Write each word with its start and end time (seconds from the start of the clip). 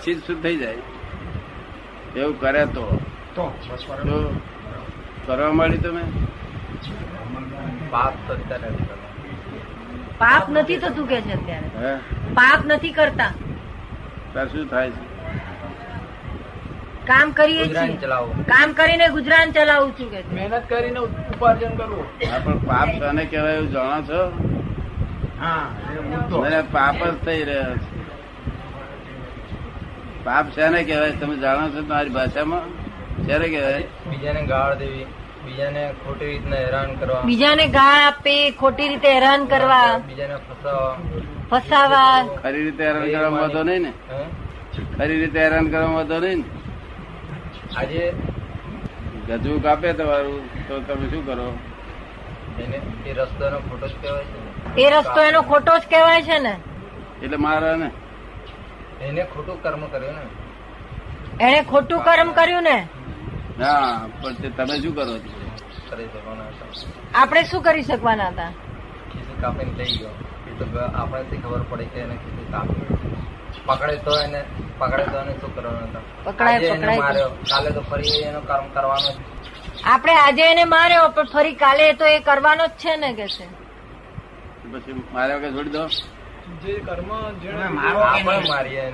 ચીજ 0.00 0.18
શુદ્ધ 0.26 0.42
થઈ 0.42 0.58
જાય. 0.58 0.82
એવું 2.16 2.34
કરે 2.40 2.62
તો. 2.74 2.84
કરવા 5.26 5.52
માંડી 5.52 5.78
તમે? 5.78 6.02
પાપ 7.90 8.14
તો 8.26 8.32
અત્યારે 8.34 8.68
નથી 8.70 8.98
પાપ 10.20 10.44
નથી 10.54 10.78
થતું 10.84 11.06
કે 11.12 11.18
છે 11.26 11.32
અત્યારે? 11.38 11.92
પાપ 12.34 12.60
નથી 12.66 12.92
કરતા. 12.92 13.32
તાર 14.34 14.46
શું 14.48 14.68
થાય 14.68 14.90
છે? 14.90 15.02
કામ 17.06 17.32
કરીએ 17.32 17.64
છીએ. 17.74 17.98
કામ 18.52 18.68
કરીને 18.74 19.06
ગુજરાન 19.18 19.52
ચલાવું 19.52 19.92
છું 19.98 20.08
કે 20.14 20.20
મહેનત 20.32 20.68
કરીને 20.68 21.00
ઉપાર્જન 21.06 21.72
કરવું. 21.82 22.06
હા 22.30 22.38
પણ 22.46 22.58
પાપ 22.70 22.88
કોને 23.00 23.24
કહેવાય 23.34 23.56
એવું 23.58 23.72
જાણો 23.72 23.98
છો? 24.08 24.20
હા 25.40 25.64
મને 26.40 26.60
પાપ 26.72 26.96
જ 27.04 27.12
થઈ 27.26 27.44
રહ્યો 27.44 27.74
છે. 27.84 27.95
પાપ 30.26 30.46
શેને 30.56 30.78
કહેવાય? 30.88 31.18
તમે 31.20 31.36
જાણો 31.44 31.66
છો 31.74 31.82
તમારી 31.82 32.14
ભાષામાં? 32.16 32.64
શેને 33.28 33.46
કહેવાય? 33.52 33.86
બીજાને 34.10 34.42
ગાળ 34.52 34.72
દેવી 34.82 35.06
બીજાને 35.46 35.82
ખોટી 36.04 36.28
રીતના 36.32 36.62
હેરાન 36.64 36.90
કરવા. 37.00 37.20
બીજાને 37.30 37.64
ગાળ 37.76 38.00
આપી 38.06 38.42
ખોટી 38.62 38.88
રીતે 38.92 39.08
હેરાન 39.16 39.46
કરવા. 39.52 39.90
બીજાને 40.08 40.36
ફસાવા. 40.46 40.94
ફસાવા. 41.50 42.16
ખરી 42.42 42.64
રીતે 42.64 42.82
હેરાન 42.88 43.06
કરવામાં 43.10 43.42
વાંધો 43.42 43.62
નહીં 43.70 43.82
ને? 43.82 43.92
ખરી 44.98 45.18
રીતે 45.22 45.38
હેરાન 45.44 45.70
કરવામાં 45.70 45.96
વાંધો 46.00 46.18
નહીં 46.26 46.40
ને? 46.40 46.46
આજે 47.76 48.04
ગજુ 49.44 49.60
કાપે 49.68 49.88
તમારું 50.00 50.40
તો 50.68 50.74
તમે 50.88 51.06
શું 51.12 51.22
કરો? 51.28 51.46
એને 52.64 52.78
એ 53.10 53.12
રસ્તાનો 53.20 53.58
ખોટો 53.68 53.86
જ 53.88 53.94
કહેવાય 54.02 54.26
છે 54.74 54.82
એ 54.82 54.90
રસ્તો 54.90 55.20
એનો 55.28 55.40
ખોટો 55.52 55.72
જ 55.78 55.88
કહેવાય 55.94 56.22
છે 56.28 56.38
ને? 56.38 56.54
એટલે 57.22 57.36
મારા 57.46 57.76
ને? 57.82 57.88
એને 59.00 59.22
ખોટું 59.24 59.62
કર્મ 59.62 59.86
કર્યું 59.86 60.14
ને. 60.14 60.24
એને 61.44 61.62
ખોટું 61.62 62.04
કર્મ 62.04 62.32
કર્યું 62.32 62.62
ને? 62.62 62.88
ના 63.58 64.08
પણ 64.22 64.32
તમે 64.32 64.80
શું 64.80 64.94
કરો 64.96 65.14
આપણે 67.14 67.42
શું 67.42 67.62
કરી 67.62 67.82
શકવાના 67.82 68.28
હતા? 68.28 68.50
ખીસી 69.12 69.40
કાપીને 69.40 69.72
લઈ 69.72 69.96
ગયો. 69.96 70.10
તો 70.58 70.64
ખબર 71.42 71.62
પડી 71.70 71.84
કે 71.84 72.00
એને 72.00 72.14
ખીસી 72.14 72.52
કાપી 72.52 72.86
પકડે 73.66 73.96
તો 73.96 74.20
એને 74.20 74.44
પકડે 74.78 75.04
તો 75.04 75.18
એને 75.18 75.32
શું 75.32 75.54
કરવાનું 75.54 75.82
હતા? 75.82 76.00
પકડાય, 76.24 76.70
પકડાય. 76.70 76.98
માર્યો. 76.98 77.28
કાલે 77.28 77.70
તો 77.70 77.80
ફરી 77.80 78.22
એનો 78.22 78.40
કર્મ 78.40 78.68
કરવાનો 78.68 79.10
આપણે 79.84 80.14
આજે 80.14 80.50
એને 80.50 80.64
માર્યો 80.64 81.08
પણ 81.08 81.24
ફરી 81.24 81.54
કાલે 81.54 81.92
તો 81.92 82.06
એ 82.06 82.18
કરવાનો 82.18 82.66
જ 82.66 82.70
છે 82.70 82.96
ને 82.96 83.12
કે 83.14 83.26
છે? 83.28 83.46
પછી 84.72 85.02
મારે 85.12 85.38
કે 85.38 85.50
છોડી 85.50 85.70
દો. 85.70 85.86
જે 86.46 86.72
કર્મ 86.80 87.10
જેને 87.42 87.68
મારો 87.68 88.00
આપણે 88.00 88.48
મારીએ 88.48 88.84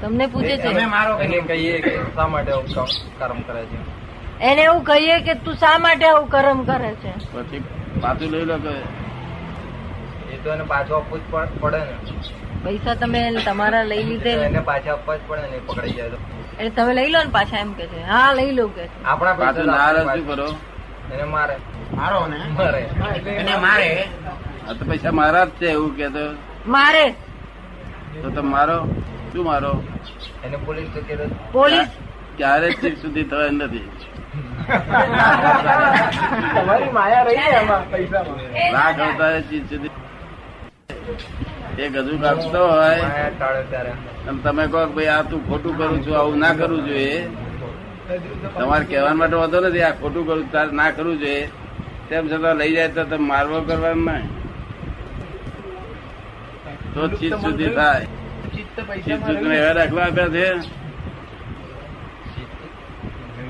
તમને 0.00 0.26
પૂછે 0.26 0.54
છે. 0.56 0.68
અમે 0.68 0.86
મારો 0.86 1.16
કે 1.16 1.40
કહીએ 1.50 1.80
કે 1.80 1.92
શા 2.16 2.28
માટે 2.28 2.50
આવું 2.52 2.68
કર્મ 3.18 3.40
કરે 3.48 3.62
છે? 3.70 3.78
એને 4.40 4.62
એવું 4.62 4.84
કહીએ 4.84 5.16
કે 5.20 5.34
તું 5.34 5.54
શા 5.54 5.78
માટે 5.78 6.06
આવું 6.06 6.28
કર્મ 6.28 6.64
કરે 6.64 6.90
છે? 7.02 7.12
પછી 7.34 7.62
પાછું 8.00 8.30
લઈ 8.30 8.44
લો 8.44 8.56
કે? 8.58 8.74
એ 10.32 10.36
તો 10.44 10.52
એને 10.52 10.64
પાછું 10.64 10.96
આપવું 10.96 11.20
જ 11.20 11.60
પડે 11.60 11.78
ને. 11.78 11.94
પૈસા 12.64 12.94
તમે 12.94 13.20
તમારા 13.44 13.82
લઈ 13.82 14.02
લીધે 14.02 14.32
એને 14.46 14.60
પાછા 14.60 14.92
આપવા 14.92 15.16
જ 15.16 15.20
પડે 15.28 15.46
ને 15.50 15.56
એ 15.56 15.60
પકડાઈ 15.60 15.90
જાય 15.90 16.08
તો. 16.08 16.18
એટલે 16.58 16.70
તમે 16.70 16.94
લઈ 16.94 17.10
લો 17.10 17.18
ને 17.22 17.30
પાછા 17.30 17.58
એમ 17.58 17.72
કે 17.72 17.86
છે. 17.86 18.02
હા 18.02 18.32
લઈ 18.32 18.50
લો 18.52 18.68
કે 18.68 18.88
આપણા 19.04 19.34
પૈસા 19.34 19.52
પાછું 19.52 19.64
તો 19.64 19.70
ના 19.70 19.86
આપણે 19.88 20.22
કરો? 20.34 20.48
એને 21.14 21.24
મારે. 21.24 21.56
મારો 21.94 22.26
ને? 22.26 22.38
મારે. 22.58 22.82
એને 23.40 23.56
મારે? 23.56 23.88
આ 24.68 24.72
તો 24.72 24.84
પૈસા 24.84 25.12
મારા 25.12 25.44
જ 25.44 25.50
છે 25.60 25.66
એવું 25.70 25.96
કે 25.96 26.08
તો. 26.08 26.26
મારે. 26.74 27.14
તો 28.22 28.28
તમે 28.30 28.50
મારો. 28.50 28.78
શું 29.32 29.44
મારો? 29.48 29.72
એને 30.44 30.56
પોલીસ 30.66 30.88
તો 30.94 31.00
કે 31.08 31.14
પોલીસ. 31.52 31.88
ક્યારે 32.38 32.68
ચીજ 32.80 32.94
સુધી 33.02 33.26
થવા 33.30 33.50
નથી. 33.56 33.88
તમારી 36.54 36.90
માયા 36.98 37.24
રહી 37.28 37.50
એમાં 37.60 37.84
પૈસામાં. 37.92 38.40
અવતારે 39.08 39.40
ચીજ 39.50 39.64
સુધી. 39.70 39.92
એક 41.84 41.92
હજુ 42.06 42.14
કાપતો 42.24 42.60
હોય. 42.72 43.04
ત્યારે. 43.70 43.92
અને 44.28 44.38
તમે 44.44 44.64
કહો 44.72 44.78
કે 44.86 44.92
ભાઈ 44.96 45.12
આ 45.16 45.22
તું 45.30 45.40
ખોટું 45.50 45.74
કરું 45.78 46.00
છું 46.04 46.14
આવું 46.22 46.38
ના 46.46 46.54
કરવું 46.62 46.82
જોઈએ. 46.88 47.20
તમારે 48.58 48.84
કહેવા 48.90 49.14
માટે 49.20 49.36
વાંધો 49.42 49.58
નથી 49.68 49.86
આ 49.90 49.94
ખોટું 50.00 50.24
કરું 50.28 50.48
તારે 50.56 50.72
ના 50.80 50.90
કરવું 50.96 51.18
જોઈએ. 51.22 51.44
તેમ 52.08 52.24
છતાં 52.30 52.54
લઈ 52.60 52.72
જાય 52.76 52.88
તો 52.96 53.02
તમે 53.12 53.26
મારવો 53.30 53.58
કરવાનું 53.68 54.04
ના 54.08 54.22
તો 56.96 57.02
ચીજ 57.08 57.34
સુધી 57.40 57.72
થાય. 57.76 58.06
ચિત્ત 58.52 58.76
ચીજ 58.76 58.86
પૈસામાં 58.88 59.26
સુધી 59.26 59.48
રહ્યું. 59.48 59.62
એવા 59.62 59.74
દાખલા 59.78 60.04
આપ્યા 60.04 60.34
છે. 60.36 60.46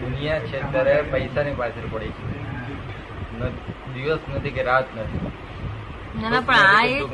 દુનિયા 0.00 0.46
છે 0.48 0.58
ત્યારે 0.72 0.94
પૈસાની 1.12 1.56
પાછળ 1.60 1.86
પડી 1.92 2.14
છે 2.16 2.24
દિવસ 3.94 4.22
નથી 4.34 4.54
કે 4.56 4.62
રાત 4.70 4.86
નથી. 4.96 5.20
થયું 6.18 7.10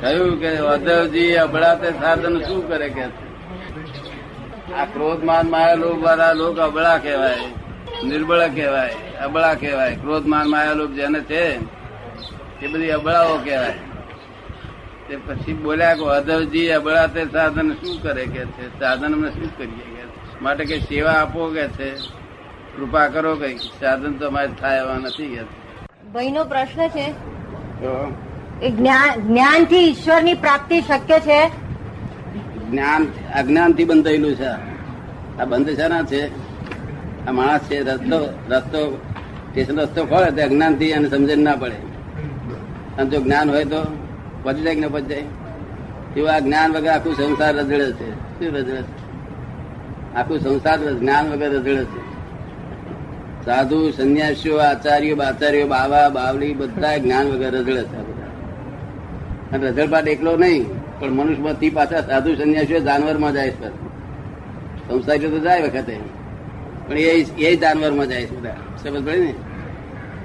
કહ્યું 0.00 0.34
કે 0.42 0.50
ઉદ્ધવજી 0.74 1.32
અબળા 1.44 1.74
તે 1.82 1.88
સાધન 2.02 2.36
શું 2.46 2.62
કરે 2.68 2.88
કે? 2.96 3.04
આ 4.78 4.86
ક્રોધ 4.94 5.22
માન 5.32 5.46
માયા 5.56 5.82
લોભ 5.82 6.00
વાળા 6.06 6.32
લોક 6.42 6.56
અબળા 6.68 6.98
કહેવાય 7.08 7.46
નિર્બળ 8.08 8.42
કહેવાય 8.56 8.94
અબળા 9.26 9.54
કહેવાય. 9.64 9.94
ક્રોધ 10.02 10.26
માન 10.32 10.46
માયા 10.54 10.80
લોભ 10.80 10.94
જેને 11.02 11.20
છે 11.30 11.42
એ 12.62 12.66
બધી 12.72 12.92
અબળાઓ 13.00 13.36
કહેવાય. 13.46 13.87
તે 15.08 15.16
પછી 15.16 15.52
બોલ્યા 15.52 15.94
કે 15.94 16.04
અધવજી 16.04 16.68
અબળા 16.68 17.06
તે 17.06 17.24
સાધન 17.24 17.72
શું 17.72 18.02
કરે 18.02 18.24
કે 18.24 18.44
છે? 18.44 18.78
સાધન 18.80 19.12
અમે 19.12 19.28
શું 19.30 19.58
કરીએ 19.58 19.86
કે 19.94 20.02
માટે 20.42 20.64
કે 20.64 20.78
સેવા 20.78 21.12
આપો 21.12 21.46
કે 21.48 21.68
છે? 21.68 21.90
કૃપા 22.76 23.08
કરો 23.08 23.36
કે 23.36 23.48
સાધન 23.80 24.12
તો 24.12 24.26
અમારે 24.26 24.48
થાય 24.60 24.78
એવા 24.78 24.98
નથી 24.98 25.36
કે 25.36 25.42
ભાઈનો 26.14 26.44
પ્રશ્ન 26.44 26.88
છે 26.88 27.06
જ્ઞાન 28.70 29.12
જ્ઞાનથી 29.28 29.84
ઈશ્વરની 29.90 30.34
પ્રાપ્તિ 30.34 30.80
શક્ય 30.80 31.18
છે? 31.20 31.40
જ્ઞાન 32.70 33.02
અજ્ઞાનથી 33.34 33.84
બંધાયેલું 33.84 34.34
છે. 34.34 34.50
આ 35.40 35.44
બંધ 35.44 35.76
છે 35.76 35.88
ના 35.88 36.02
છે? 36.02 36.22
આ 37.26 37.32
માણસ 37.32 37.60
છે 37.60 37.78
રસ્તો 37.80 38.18
રસ્તો 38.48 38.80
સ્ટેશન 39.50 39.80
રસ્તો 39.80 40.04
ખોલે 40.04 40.30
તો 40.30 40.42
અજ્ઞાનથી 40.42 40.92
અને 40.92 41.08
સમજણ 41.08 41.38
ના 41.38 41.56
પડે. 41.56 41.78
અને 42.98 43.10
જો 43.10 43.20
જ્ઞાન 43.20 43.50
હોય 43.50 43.64
તો 43.64 44.07
પચી 44.48 44.62
જાય 44.62 44.74
કે 44.74 44.80
ન 44.80 44.88
પચી 44.88 45.14
એવું 46.16 46.34
આ 46.34 46.38
જ્ઞાન 46.38 46.72
વગર 46.72 46.88
આખું 46.88 47.14
સંસાર 47.14 47.56
રજડે 47.56 47.92
છે. 47.92 48.10
શું 48.14 48.56
રજડે 48.56 48.82
છે? 48.82 49.08
આખું 50.14 50.38
સંસાર 50.38 50.78
જ્ઞાન 50.94 51.32
વગર 51.32 51.50
રજડે 51.50 51.84
છે. 51.84 52.08
સાધુ, 53.44 53.90
સંન્યાસીઓ, 53.90 54.56
આચાર્યો 54.56 55.16
આચાર્યો 55.16 55.66
બાવા 55.66 56.08
બાવલી 56.08 56.54
બધા 56.54 56.96
જ્ઞાન 56.96 57.26
વગર 57.26 57.50
રજડે 57.50 57.82
છે 57.82 58.08
અને 59.52 59.66
રજળપાટ 59.66 60.08
એકલો 60.08 60.36
નહીં, 60.36 60.64
પણ 61.00 61.10
મનુષ્યમાંથી 61.10 61.70
પાછા 61.70 62.00
સાધુ, 62.00 62.34
સંન્યાસીઓ 62.34 62.78
જાનવરમાં 62.78 63.32
જાય 63.32 63.50
છે. 63.50 63.68
સંસારીઓ 64.88 65.30
તો 65.30 65.38
જાય 65.38 65.62
વખતે. 65.62 65.98
પણ 66.88 66.98
એ 66.98 67.20
એ 67.22 67.56
જાનવરમાં 67.56 68.06
જાય 68.06 68.26
છે 68.26 68.36
બધા. 68.40 68.50
સમજ 68.82 69.06
પડે 69.06 69.18
ને? 69.18 69.34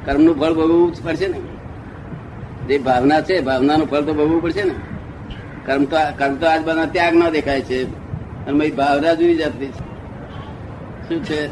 કર્મનું 0.05 0.40
ફળ 0.40 0.53
બહુ 0.53 0.91
જ 0.91 1.03
પડશે 1.03 1.28
ને? 1.28 1.40
જે 2.68 2.78
ભાવના 2.78 3.22
છે 3.22 3.41
ભાવનાનું 3.41 3.88
ફળ 3.88 4.01
તો 4.01 4.13
ભોગવવું 4.13 4.41
પડશે 4.41 4.63
ને. 4.63 4.74
કર્મ 5.66 5.85
તો 5.85 5.97
કર્મ 6.18 6.35
તો 6.35 6.46
આજ 6.47 6.63
બધા 6.63 6.85
ત્યાગ 6.85 7.13
ન 7.13 7.29
દેખાય 7.29 7.62
છે. 7.62 7.84
અને 8.46 8.69
ભાવના 8.69 9.13
જુદી 9.13 9.35
જાતની 9.35 9.66
છે. 9.66 9.79
શું 11.09 11.23
છે? 11.23 11.47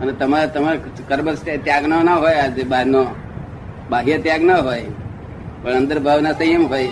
અને 0.00 0.12
તમારે 0.12 0.46
તમારે 0.46 0.78
કર્મ 1.08 1.34
ત્યાગ 1.34 1.86
નો 1.86 2.16
હોય 2.16 2.34
આજે 2.34 2.62
બહારનો. 2.62 3.06
બાહ્ય 3.90 4.18
ત્યાગ 4.18 4.42
ના 4.42 4.56
હોય. 4.56 4.86
પણ 5.62 5.72
અંદર 5.72 5.98
ભાવના 5.98 6.32
સંયમ 6.32 6.66
હોય. 6.66 6.86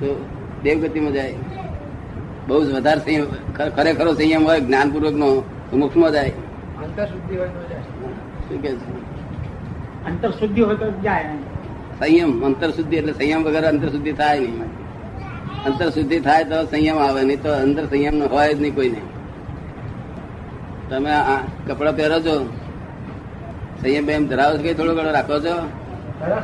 તો 0.00 0.28
દેવગતિમાં 0.62 1.12
જાય. 1.12 1.34
બહુ 2.48 2.64
જ 2.64 2.74
વધારે 2.74 3.00
સંયમ 3.00 3.24
ખરેખરો 3.68 4.14
સંયમ 4.14 4.46
હોય 4.46 4.60
જ્ઞાનપૂર્વક 4.60 5.12
નો 5.12 5.44
તો 5.70 5.76
મોક્ષમાં 5.76 6.10
જાય. 6.10 6.28
અંતરશુદ્ધિ 6.28 7.36
હોય 7.36 7.48
શું 8.48 8.62
કે 8.62 8.72
છે? 8.76 9.05
અંતરશુદ્ધિ 10.06 10.60
હોય 10.60 10.74
તો 10.74 10.90
જાય 10.90 11.24
સંયમ 11.98 12.44
અંતર 12.44 12.70
શુદ્ધિ 12.70 12.96
એટલે 12.96 13.12
સંયમ 13.12 13.42
વગર 13.42 13.64
અંતર 13.64 13.88
શુદ્ધિ 13.88 14.12
થાય 14.12 14.38
નહીં 14.38 14.64
અંતર 15.64 15.90
શુદ્ધિ 15.90 16.20
થાય 16.20 16.44
તો 16.44 16.64
સંયમ 16.64 16.98
આવે 16.98 17.22
નહીં 17.22 17.42
તો 17.42 17.52
અંદર 17.52 17.86
સંયમ 17.86 18.22
હોય 18.22 18.54
જ 18.54 18.60
નહીં 18.60 18.74
કોઈને. 18.74 19.02
તમે 20.90 21.10
આ 21.10 21.38
કપડા 21.68 21.92
પહેરો 21.92 22.20
છો? 22.20 22.46
સંયમ 23.82 24.06
બેમ 24.06 24.26
ધરાવો 24.26 24.58
છો 24.58 24.62
કે 24.62 24.74
થોડો 24.74 24.94
ઘણો 24.94 25.10
રાખો 25.10 25.40
છો? 25.40 25.54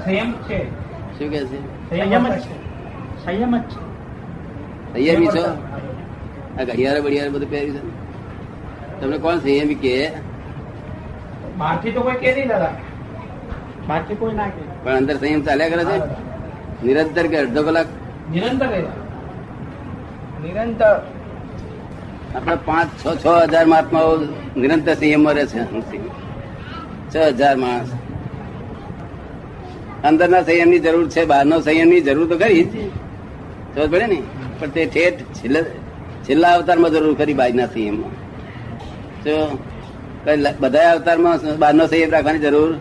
સંયમ 0.05 0.33
છે. 0.33 0.71
શું 1.19 1.31
કે 1.31 1.45
છે? 1.45 1.91
સંયમ 1.91 2.29
જ 2.29 2.39
છે. 2.39 2.55
સંયમ 3.25 3.57
જ 3.57 3.61
છે. 3.61 3.93
સંયમી 4.93 5.27
છો? 5.27 5.45
આ 6.61 6.65
ઘડિયાળ 6.65 7.01
બડિયાળે 7.01 7.31
બધું 7.31 7.51
પહેર્યું 7.51 7.77
છે? 7.77 9.01
તમને 9.01 9.19
કોણ 9.19 9.39
સંયમી 9.39 9.75
કે 9.75 10.11
બહારથી 11.59 11.91
તો 11.91 12.01
કોઈ 12.01 12.15
કે 12.15 12.35
નહીં 12.35 12.49
દાદા. 12.49 12.73
બહારથી 13.93 14.15
કોઈ 14.15 14.33
ના 14.33 14.47
કે 14.47 14.85
પણ 14.85 14.97
અંદર 14.97 15.17
સંયમ 15.17 15.43
ચાલ્યા 15.43 15.69
કરે 15.69 15.85
છે? 15.85 15.99
નિરંતર 16.87 17.27
કે 17.27 17.39
અડધો 17.39 17.63
કલાક? 17.63 17.87
નિરંતર 18.33 18.67
નિરંતર. 20.43 21.13
આપણે 22.37 22.57
પાંચ 22.57 22.89
છ 23.07 23.21
છ 23.25 23.27
હજાર 23.27 23.67
મહાત્માઓ 23.67 24.17
નિરંતર 24.57 24.95
સંયમ 24.95 25.29
રહે 25.29 25.47
છે 25.47 25.65
છ 27.15 27.17
હજાર 27.17 27.57
માણસ. 27.57 27.93
અંદરના 30.05 30.43
સંયમની 30.43 30.79
જરૂર 30.79 31.09
છે 31.09 31.25
બહારનો 31.25 31.61
સંયમની 31.61 32.01
જરૂર 32.01 32.29
તો 32.29 32.39
ખરી 32.39 32.65
જ. 32.65 32.73
સમજ 33.75 33.91
પડે 33.91 34.07
ને? 34.07 34.23
પણ 34.61 34.71
તે 34.71 34.87
ઠેઠ 34.87 35.15
છેલ્લે- 35.15 35.65
છેલ્લા 36.25 36.55
અવતારમાં 36.55 36.91
જરૂર 36.91 37.15
ખરી 37.15 37.35
બહારના 37.35 37.67
સંયમમાં. 37.67 38.11
લ- 40.27 40.55
બધા 40.61 40.91
અવતારમાં 40.91 41.59
બહારનો 41.59 41.87
સંયમ 41.87 42.11
રાખવાની 42.11 42.39
જરૂર 42.39 42.77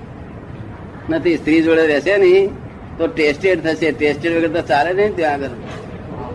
નથી 1.12 1.38
સ્ત્રી 1.38 1.62
જોડે 1.62 1.84
રહેશે 1.88 2.16
નહીં, 2.18 2.50
તો 2.98 3.08
ટેસ્ટેડ 3.08 3.60
થશે. 3.66 3.92
ટેસ્ટેડ 3.92 4.38
વગર 4.38 4.52
તો 4.56 4.62
ચાલે 4.68 4.92
નહીં 4.94 5.16
ત્યાં 5.16 5.34
આગળ. 5.34 5.54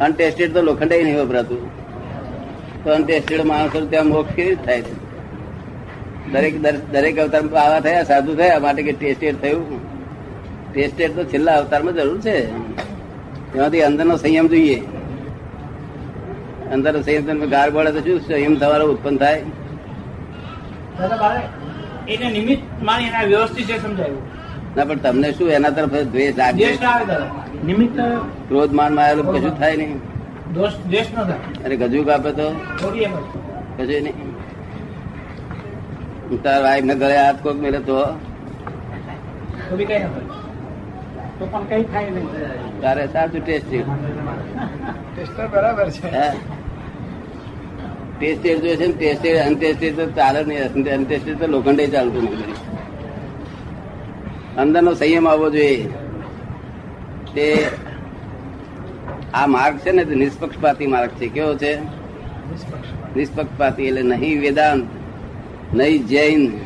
અનટેસ્ટેડ 0.00 0.55
તો 0.55 0.61
લોખંડે 0.62 1.02
નહીં 1.05 1.19
વપરાતું. 1.20 1.62
તો 2.84 2.88
અનટેસ્ટેડ 2.90 3.44
માણસો 3.44 3.84
ત્યાં 3.87 4.06
મોક્ષ 4.06 4.34
કેવી 4.34 4.56
થાય 4.67 4.82
છે? 4.82 4.94
દરેક 6.32 6.55
દરેક 6.93 7.19
અવતારમાં 7.19 7.62
આવા 7.62 7.81
થયા, 7.81 8.02
સાધુ 8.02 8.32
થયા, 8.34 8.58
માટે 8.58 8.82
કે 8.82 8.93
ટેસ્ટેડ 8.93 9.37
થયું. 9.43 9.64
ટેસ્ટેડ 10.73 11.17
તો 11.17 11.25
છેલ્લા 11.25 11.55
અવતારમાં 11.55 11.94
જરૂર 11.94 12.19
છે. 12.20 12.37
એમાંથી 13.55 13.82
અંદરનો 13.82 14.17
સંયમ 14.17 14.46
જોઈએ. 14.49 14.78
અંદર 16.73 16.94
સંયમ 17.02 17.26
તમે 17.26 17.46
ગાર 17.46 17.69
બોલે 17.70 17.90
તો 17.90 18.00
શું 18.00 18.19
સંયમ 18.20 18.55
તમારો 18.56 18.87
ઉત્પન્ન 18.93 19.17
થાય? 19.17 19.43
એને 22.08 22.26
નિમિત્ત 22.31 22.62
માની 22.82 23.26
વ્યવસ્થિત 23.26 23.67
છે 23.67 23.76
સમજાયું. 23.82 24.23
ના 24.76 24.84
પણ 24.88 25.00
તમને 25.05 25.28
શું 25.37 25.49
એના 25.56 25.75
તરફ 25.76 25.94
દ્વેષ 26.14 26.34
લાગે? 26.40 26.67
આવે 26.93 27.17
નિમિત્ત 27.69 27.99
ક્રોધ 28.49 28.73
માન 28.78 28.93
માયેલું 28.99 29.26
કશું 29.32 29.55
થાય 29.61 29.76
નહીં. 29.81 29.93
અરે 30.56 30.69
દેશ 30.94 31.11
ન 31.14 31.17
અને 31.64 31.75
ગજુ 31.82 32.00
કાપે 32.08 32.31
તો. 32.38 32.46
થોડી 32.81 33.06
એમ 33.06 33.12
જ 33.17 33.19
કશું 33.78 34.02
નહીં. 34.06 34.17
તાર 36.44 36.58
વાઈફ 36.67 36.87
ને 36.90 36.94
ગળે 37.02 37.17
હાથ 37.23 37.38
કોક 37.46 37.56
મેળે 37.64 37.81
તો. 37.88 37.96
તો 39.69 39.73
બી 39.78 39.88
કઈ 39.90 40.00
ન 40.02 40.05
થાય. 40.14 40.28
તો 41.38 41.44
પણ 41.52 41.64
કઈ 41.70 41.84
થાય 41.93 42.08
નહીં. 42.19 42.28
તારે 42.82 43.02
સાચું 43.17 43.40
ટેસ્ટર 43.46 45.46
બરાબર 45.56 45.87
છે. 45.96 46.08
ટેસ્ટેડ 48.19 48.58
જોઈએ 48.62 48.76
છે 48.81 48.87
ને 48.87 48.94
ટેસ્ટેડ 49.00 49.38
અનટેસ્ટેડ 49.49 49.94
તો 49.99 50.05
ચાલે 50.20 50.40
નહીં. 50.49 50.62
અનટેસ્ટેડ 50.99 51.37
તો 51.40 51.46
લોખંડે 51.56 51.84
ચાલતું 51.96 52.25
નહીં 52.31 52.50
અંદરનો 54.58 54.94
સંયમ 54.94 55.28
આવવો 55.28 55.50
જોઈએ. 55.50 55.88
તે 57.34 57.66
આ 59.34 59.46
માર્ગ 59.46 59.78
છે 59.78 59.90
ને, 59.90 60.04
તે 60.04 60.14
નિષ્પક્ષપાતી 60.14 60.86
માર્ગ 60.86 61.10
છે. 61.10 61.28
કેવો 61.28 61.54
છે? 61.54 61.78
નિષ્પક્ષપાતી 63.16 63.84
એટલે 63.84 64.02
નહીં 64.02 64.40
વેદાંત, 64.40 64.88
નહીં 65.74 66.06
જૈન, 66.06 66.60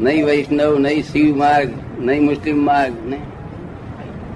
નહીં 0.00 0.26
વૈષ્ણવ, 0.26 0.78
નહીં 0.78 1.02
શિવ 1.02 1.36
માર્ગ, 1.36 1.70
નહીં 1.98 2.24
મુસ્લિમ 2.24 2.64
માર્ગ, 2.64 3.06
નહીં. 3.06 3.20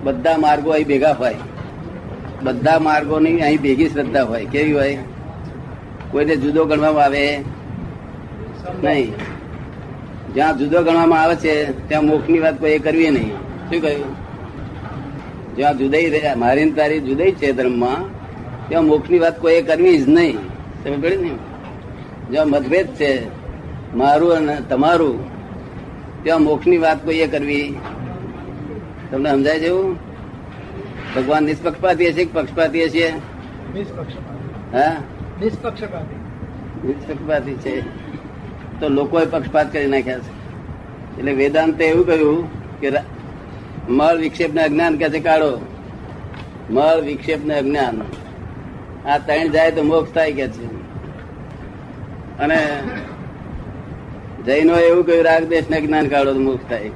બધા 0.05 0.37
માર્ગો 0.37 0.71
અહીં 0.71 0.87
ભેગા 0.87 1.13
હોય. 1.13 1.35
બધા 2.43 2.79
માર્ગોની 2.79 3.41
અહીં 3.41 3.63
ભેગી 3.63 3.89
શ્રદ્ધા 3.89 4.23
હોય. 4.23 4.45
કેવી 4.45 4.73
હોય? 4.73 4.99
કોઈને 6.11 6.37
જુદો 6.37 6.65
ગણવામાં 6.65 7.05
આવે? 7.05 7.39
નહીં. 8.83 9.13
જ્યાં 10.35 10.59
જુદો 10.59 10.83
ગણવામાં 10.83 11.23
આવે 11.23 11.37
છે 11.37 11.89
ત્યાં 11.89 12.05
મોક્ષની 12.05 12.39
વાત 12.39 12.61
કોઈ 12.61 12.79
કરવી 12.79 13.11
નહીં. 13.11 13.31
શું 13.31 13.83
કહ્યું? 13.83 14.17
જ્યાં 15.57 15.79
જુદાઈ 15.79 16.23
મારી 16.37 16.71
તારી 16.71 17.01
જુદાઈ 17.01 17.33
છે 17.33 17.53
ધર્મમાં 17.53 18.21
ત્યાં 18.69 18.85
મોક્ષની 18.85 19.19
વાત 19.19 19.41
કોઈ 19.41 19.63
કરવી 19.63 19.99
જ 19.99 20.09
નહીં. 20.09 20.37
તમે 20.85 20.97
કહ્યું 20.97 21.23
ને? 21.23 21.31
જ્યાં 22.31 22.49
મતભેદ 22.49 22.87
છે 22.87 23.23
મારું 23.95 24.33
અને 24.33 24.57
તમારું 24.69 25.41
ત્યાં 26.23 26.43
મોક્ષની 26.43 26.79
વાત 26.79 27.05
કોઈએ 27.05 27.27
કરવી. 27.27 27.75
તમને 29.11 29.31
સમજાય 29.31 29.59
જેવું 29.59 29.97
ભગવાન 31.17 31.43
નિષ્પક્ષપાતી 31.43 32.09
હશે 32.09 32.25
કે 32.25 32.31
પક્ષપાતી 32.33 32.85
હશે? 32.85 33.13
નિષ્પક્ષપાતી. 33.75 34.79
હા? 34.79 34.97
નિષ્પક્ષપાતી. 35.43 36.17
નિષ્પક્ષપાતી 36.89 37.55
છે. 37.55 38.00
તો 38.81 38.89
લોકોએ 38.89 39.27
પક્ષપાત 39.27 39.73
કરી 39.73 39.87
નાખ્યા 39.87 40.19
છે. 40.19 40.41
એટલે 41.19 41.33
વેદાંતે 41.33 41.85
એવું 41.85 42.07
કહ્યું 42.07 42.81
કે 42.81 42.93
મળ 43.89 44.17
વિક્ષેપ 44.17 44.55
ને 44.55 44.63
અજ્ઞાન 44.63 44.97
કે 44.97 45.09
છે, 45.09 45.21
કાઢો. 45.21 45.67
મળ 46.71 47.01
વિક્ષેપ 47.01 47.45
ને 47.45 47.55
અજ્ઞાન. 47.55 48.03
આ 49.09 49.19
ત્રણ 49.19 49.49
જાય 49.49 49.71
તો 49.71 49.83
મોક્ષ 49.83 50.13
થાય 50.13 50.33
કે 50.33 50.49
છે. 50.49 50.65
અને 52.39 52.59
જૈનો 54.47 54.77
એવું 54.77 55.07
કહ્યું, 55.07 55.25
રાગ 55.25 55.45
દેશ 55.45 55.65
ને 55.71 55.81
જ્ઞાન 55.81 56.09
કાઢો 56.09 56.33
તો 56.33 56.41
મોક્ષ 56.41 56.69
થાય. 56.69 56.91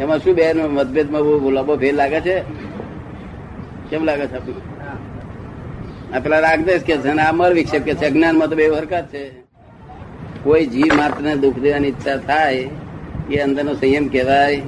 એમાં 0.00 0.18
શું 0.18 0.34
બેન 0.34 0.58
મતભેદમાં 0.58 1.22
બહુ 1.22 1.50
લાંબો 1.50 1.76
ફેર 1.76 1.94
લાગે 1.94 2.20
છે? 2.20 2.40
કેમ 3.90 4.04
લાગે 4.04 4.26
છે 4.26 4.36
આપણને? 4.36 4.60
આ 6.16 6.20
પેલા 6.20 6.38
રાગદેશ 6.38 6.82
કે 6.82 6.96
છે 6.96 7.08
અને 7.08 7.22
આ 7.22 7.32
મર 7.32 7.52
વિક્ષેપ 7.52 7.82
કે 7.84 7.94
છે. 7.94 8.06
અજ્ઞાનમાં 8.06 8.48
તો 8.48 8.56
બે 8.56 8.68
હરકત 8.68 9.06
છે. 9.12 9.45
કોઈ 10.46 10.66
જીવ 10.66 10.94
માત્ર 10.96 11.22
ને 11.22 11.36
દુઃખ 11.36 11.58
દેવાની 11.58 11.88
ઈચ્છા 11.88 12.16
થાય 12.16 12.68
એ 13.30 13.36
અંદરનો 13.36 13.74
સંયમ 13.74 14.08
કહેવાય. 14.08 14.60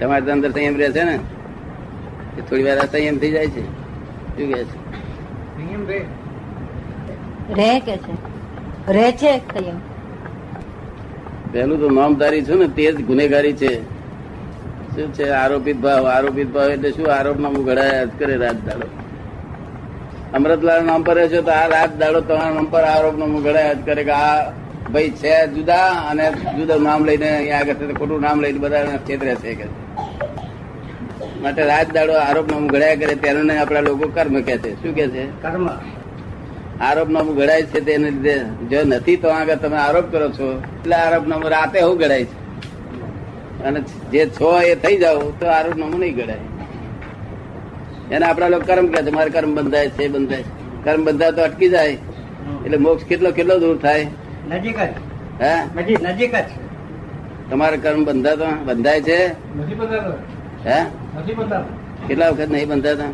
તમારે 0.00 0.26
તો 0.26 0.32
અંદર 0.32 0.50
સંયમ 0.50 0.76
રહે 0.76 0.90
છે 0.90 1.04
ને? 1.04 1.14
એ 2.38 2.40
થોડી 2.40 2.62
વાર 2.62 2.78
સંયમ 2.78 3.18
થઈ 3.18 3.30
જાય 3.30 3.46
છે. 3.46 3.62
શું 4.36 4.52
કે 4.52 4.64
છે? 4.64 4.76
નિયમ 5.62 5.86
રે 5.86 6.04
રહે 7.54 7.80
કે 7.80 7.96
છે? 7.96 8.14
રહે 8.88 9.12
છે 9.12 9.38
સંયમ? 9.38 9.78
પહેલું 11.52 11.80
તો 11.80 11.90
નામધારી 11.90 12.42
છું 12.42 12.58
ને 12.58 12.68
તે 12.68 12.92
જ 12.92 13.04
ગુનેગારી 13.04 13.52
છે. 13.52 13.82
શું 14.96 15.14
છે? 15.14 15.30
આરોપિત 15.30 15.76
ભાવ. 15.76 16.06
આરોપિત 16.06 16.52
ભાવ 16.52 16.70
એટલે 16.70 16.90
શું? 16.90 17.14
આરોપ 17.14 17.36
હું 17.36 17.64
ઘડાયા 17.64 18.04
જ 18.04 18.10
કરે 18.18 18.36
રાત 18.36 18.64
દાડો 18.64 19.03
અમૃતલાલ 20.34 20.84
નામ 20.84 21.02
પર 21.02 21.14
રહેશો 21.14 21.42
તો 21.42 21.50
આ 21.50 21.66
રાત 21.66 21.98
દાડો 21.98 22.20
તમારા 22.20 22.50
નામ 22.50 22.64
પર 22.64 22.84
આરોપ 22.84 23.18
નો 23.18 23.42
જ 23.74 23.84
કરે 23.84 24.04
કે 24.04 24.10
આ 24.10 24.50
ભાઈ 24.92 25.10
છે 25.10 25.46
જુદા 25.46 25.86
અને 26.10 26.30
જુદા 26.30 26.76
નામ 26.76 27.04
લઈને 27.04 27.36
અહીંયા 27.36 27.58
આગળ 27.58 27.74
છે 27.74 27.92
ખોટું 27.92 28.20
નામ 28.20 28.40
લઈને 28.40 28.58
બધા 28.58 28.86
છેતરે 28.86 29.34
છે 29.34 29.54
કે 29.54 29.64
માટે 31.42 31.62
રાત 31.62 31.92
દાડો 31.92 32.12
આરોપ 32.12 32.50
નામ 32.50 32.66
ઘડાયા 32.68 32.94
કરે 32.94 33.14
તેને 33.14 33.58
આપણા 33.58 33.80
લોકો 33.80 34.08
કર્મ 34.08 34.40
કે 34.40 34.58
છે. 34.58 34.82
શું 34.82 34.94
કે 34.94 35.06
છે? 35.08 35.26
કર્મ. 35.42 35.68
આરોપ 36.80 37.08
નામ 37.08 37.34
ઘડાય 37.34 37.62
છે 37.62 37.80
તેને 37.80 38.10
લીધે 38.10 38.38
જો 38.70 38.82
નથી 38.84 39.16
તો 39.16 39.28
આગળ 39.28 39.54
તમે 39.54 39.76
આરોપ 39.76 40.12
કરો 40.12 40.28
છો. 40.28 40.58
એટલે 40.58 40.96
આરોપ 40.96 41.26
નામ 41.26 41.46
રાતે 41.46 41.80
હું 41.80 41.98
ઘડાય 41.98 42.24
છે. 42.24 42.36
અને 43.64 43.80
જે 44.12 44.26
છો 44.26 44.60
એ 44.60 44.74
થઈ 44.74 44.98
જાવ 44.98 45.30
તો 45.40 45.46
આરોપ 45.46 45.76
નામ 45.76 45.90
નહીં 45.90 46.16
ઘડાય. 46.16 46.53
એને 48.10 48.26
આપણા 48.26 48.48
લોકો 48.48 48.64
કર્મ 48.66 48.86
કહે 48.86 49.02
છે 49.02 49.10
મારે 49.10 49.30
કર્મ 49.30 49.54
બંધાય 49.54 49.88
છે 49.88 50.08
બંધાય 50.08 50.44
કર્મ 50.84 51.04
બંધાય 51.04 51.32
તો 51.32 51.42
અટકી 51.42 51.68
જાય. 51.68 51.98
એટલે 52.64 52.76
મોક્ષ 52.76 53.04
કેટલો 53.04 53.30
કેટલો 53.30 53.58
દૂર 53.58 53.78
થાય? 53.78 54.06
નજીક 54.48 54.76
જ. 54.76 54.88
હે? 55.40 55.52
નજીક 55.76 56.02
નજીક 56.02 56.34
જ. 56.34 56.44
તમારે 57.50 57.76
કર્મ 57.76 58.04
બંધાતો 58.04 58.46
બંધાય 58.64 59.00
છે? 59.00 59.18
હે? 60.66 60.78
કેટલા 62.08 62.28
વખત 62.28 62.50
નહીં 62.50 62.68
બંધાતા? 62.68 63.10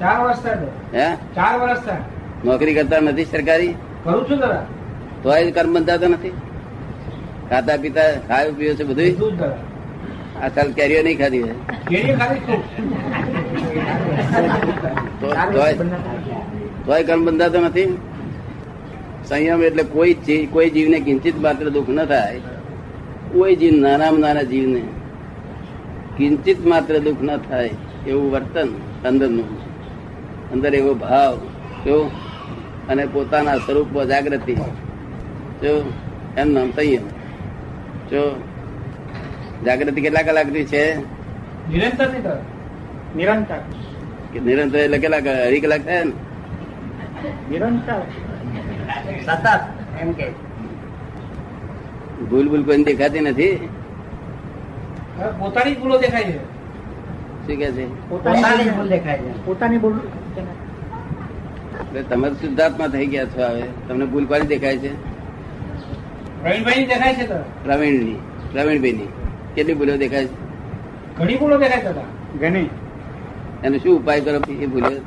ચાર 0.00 0.16
વર્ષ 0.24 0.42
થાય 0.42 0.56
હે? 0.94 1.14
ચાર 1.34 1.60
વર્ષ 1.60 1.80
થાય. 1.80 2.00
નોકરી 2.44 2.74
કરતા 2.74 3.00
નથી 3.00 3.24
સરકારી? 3.24 3.74
કરું 4.04 4.30
છું 4.30 4.38
દાદા 4.38 4.62
તોય 5.22 5.50
કર્મ 5.50 5.72
બંધાતો 5.74 6.08
નથી? 6.08 6.32
ખાતા 7.50 7.76
પીતા 7.76 8.10
ખાયું 8.28 8.56
પીવું 8.56 8.76
છે 8.76 8.84
બધું 8.84 9.42
આ 10.42 10.48
સાલ 10.48 10.72
કેરીઓ 10.72 11.02
નહીં 11.02 11.18
ખાધી 11.18 11.42
કેરીઓ 11.88 12.16
ખાધી 12.16 12.40
તો 12.46 12.54
તોય 16.86 17.02
કર્મ 17.08 17.22
બંધાતો 17.26 17.58
નથી. 17.66 17.90
સંયમ 19.28 19.60
એટલે 19.68 19.84
કોઈ 19.94 20.14
કોઈ 20.54 20.70
જીવને 20.74 20.98
કિંચિત 21.06 21.36
માત્ર 21.44 21.66
દુઃખ 21.76 21.90
ન 21.96 22.00
થાય, 22.12 22.40
કોઈ 23.32 23.54
જીવ 23.60 23.74
નાનામાં 23.84 24.22
નાના 24.24 24.50
જીવને 24.52 24.82
કિંચિત 26.16 26.60
માત્ર 26.70 26.94
દુઃખ 27.06 27.22
ન 27.26 27.30
થાય 27.48 27.74
એવું 28.10 28.28
વર્તન 28.34 28.70
અંદરનું 29.08 29.50
અંદર 30.52 30.72
એવો 30.80 30.92
ભાવ, 31.02 31.34
જો 31.84 31.96
અને 32.90 33.04
પોતાના 33.14 33.58
સ્વરૂપમાં 33.64 34.06
જાગૃતિ, 34.10 34.54
જો 35.62 35.72
એમ 36.40 36.48
નામ 36.56 36.68
સંયમ, 36.76 37.04
જો 38.10 38.22
જાગૃતિ 39.66 40.00
કેટલા 40.04 40.26
કલાકની 40.28 40.66
છે? 40.72 40.82
નિરંતર 41.70 42.08
નિરંતર. 43.16 43.60
કે 44.32 44.40
નિરંતર 44.40 44.78
એટલે 44.78 44.98
કેટલા 44.98 45.16
અઢી 45.16 45.60
કલાક 45.60 45.80
થાય 45.80 46.04
ને 46.04 46.12
નિરંતર. 47.50 48.00
સતત. 49.26 49.46
એમ 50.00 50.12
કે. 50.12 50.30
ભૂલ 52.30 52.48
ભૂલ 52.48 52.62
કોઈ 52.62 52.84
દેખાતી 52.84 53.20
નથી? 53.20 53.68
પોતાની 55.38 55.74
ભૂલો 55.74 55.98
દેખાય 55.98 56.24
છે. 56.24 56.38
શું 57.46 57.56
કે 57.56 57.72
છે? 57.72 58.08
પોતાની 58.08 58.70
ભૂલ 58.70 58.88
દેખાય 58.88 59.18
છે. 59.18 59.46
પોતાની 59.46 59.78
ભૂલ 59.78 59.98
તમે 62.08 62.30
શુદ્ધાત્મા 62.30 62.88
થઈ 62.88 63.06
ગયા 63.06 63.24
છો 63.24 63.40
હવે. 63.48 63.62
તમને 63.88 64.04
ભૂલ 64.04 64.26
પાડી 64.26 64.46
દેખાય 64.46 64.78
છે? 64.78 64.92
પ્રવીણભાઈ 66.42 66.86
દેખાય 66.86 67.14
છે 67.14 67.26
તો. 67.26 67.34
પ્રવીણની. 67.64 68.18
પ્રવીણભાઈની. 68.52 69.08
કેટલી 69.54 69.74
ભૂલો 69.74 69.96
દેખાય 69.96 70.26
છે? 70.26 70.34
ઘણી 71.18 71.36
ભૂલો 71.36 71.58
દેખાય 71.58 71.92
છે 71.92 72.38
ઘણી. 72.38 72.68
એનો 73.64 73.78
શું 73.78 73.96
ઉપાય 74.00 74.20
કરો 74.20 74.38
એ 74.64 74.66
ભૂલે. 74.66 75.00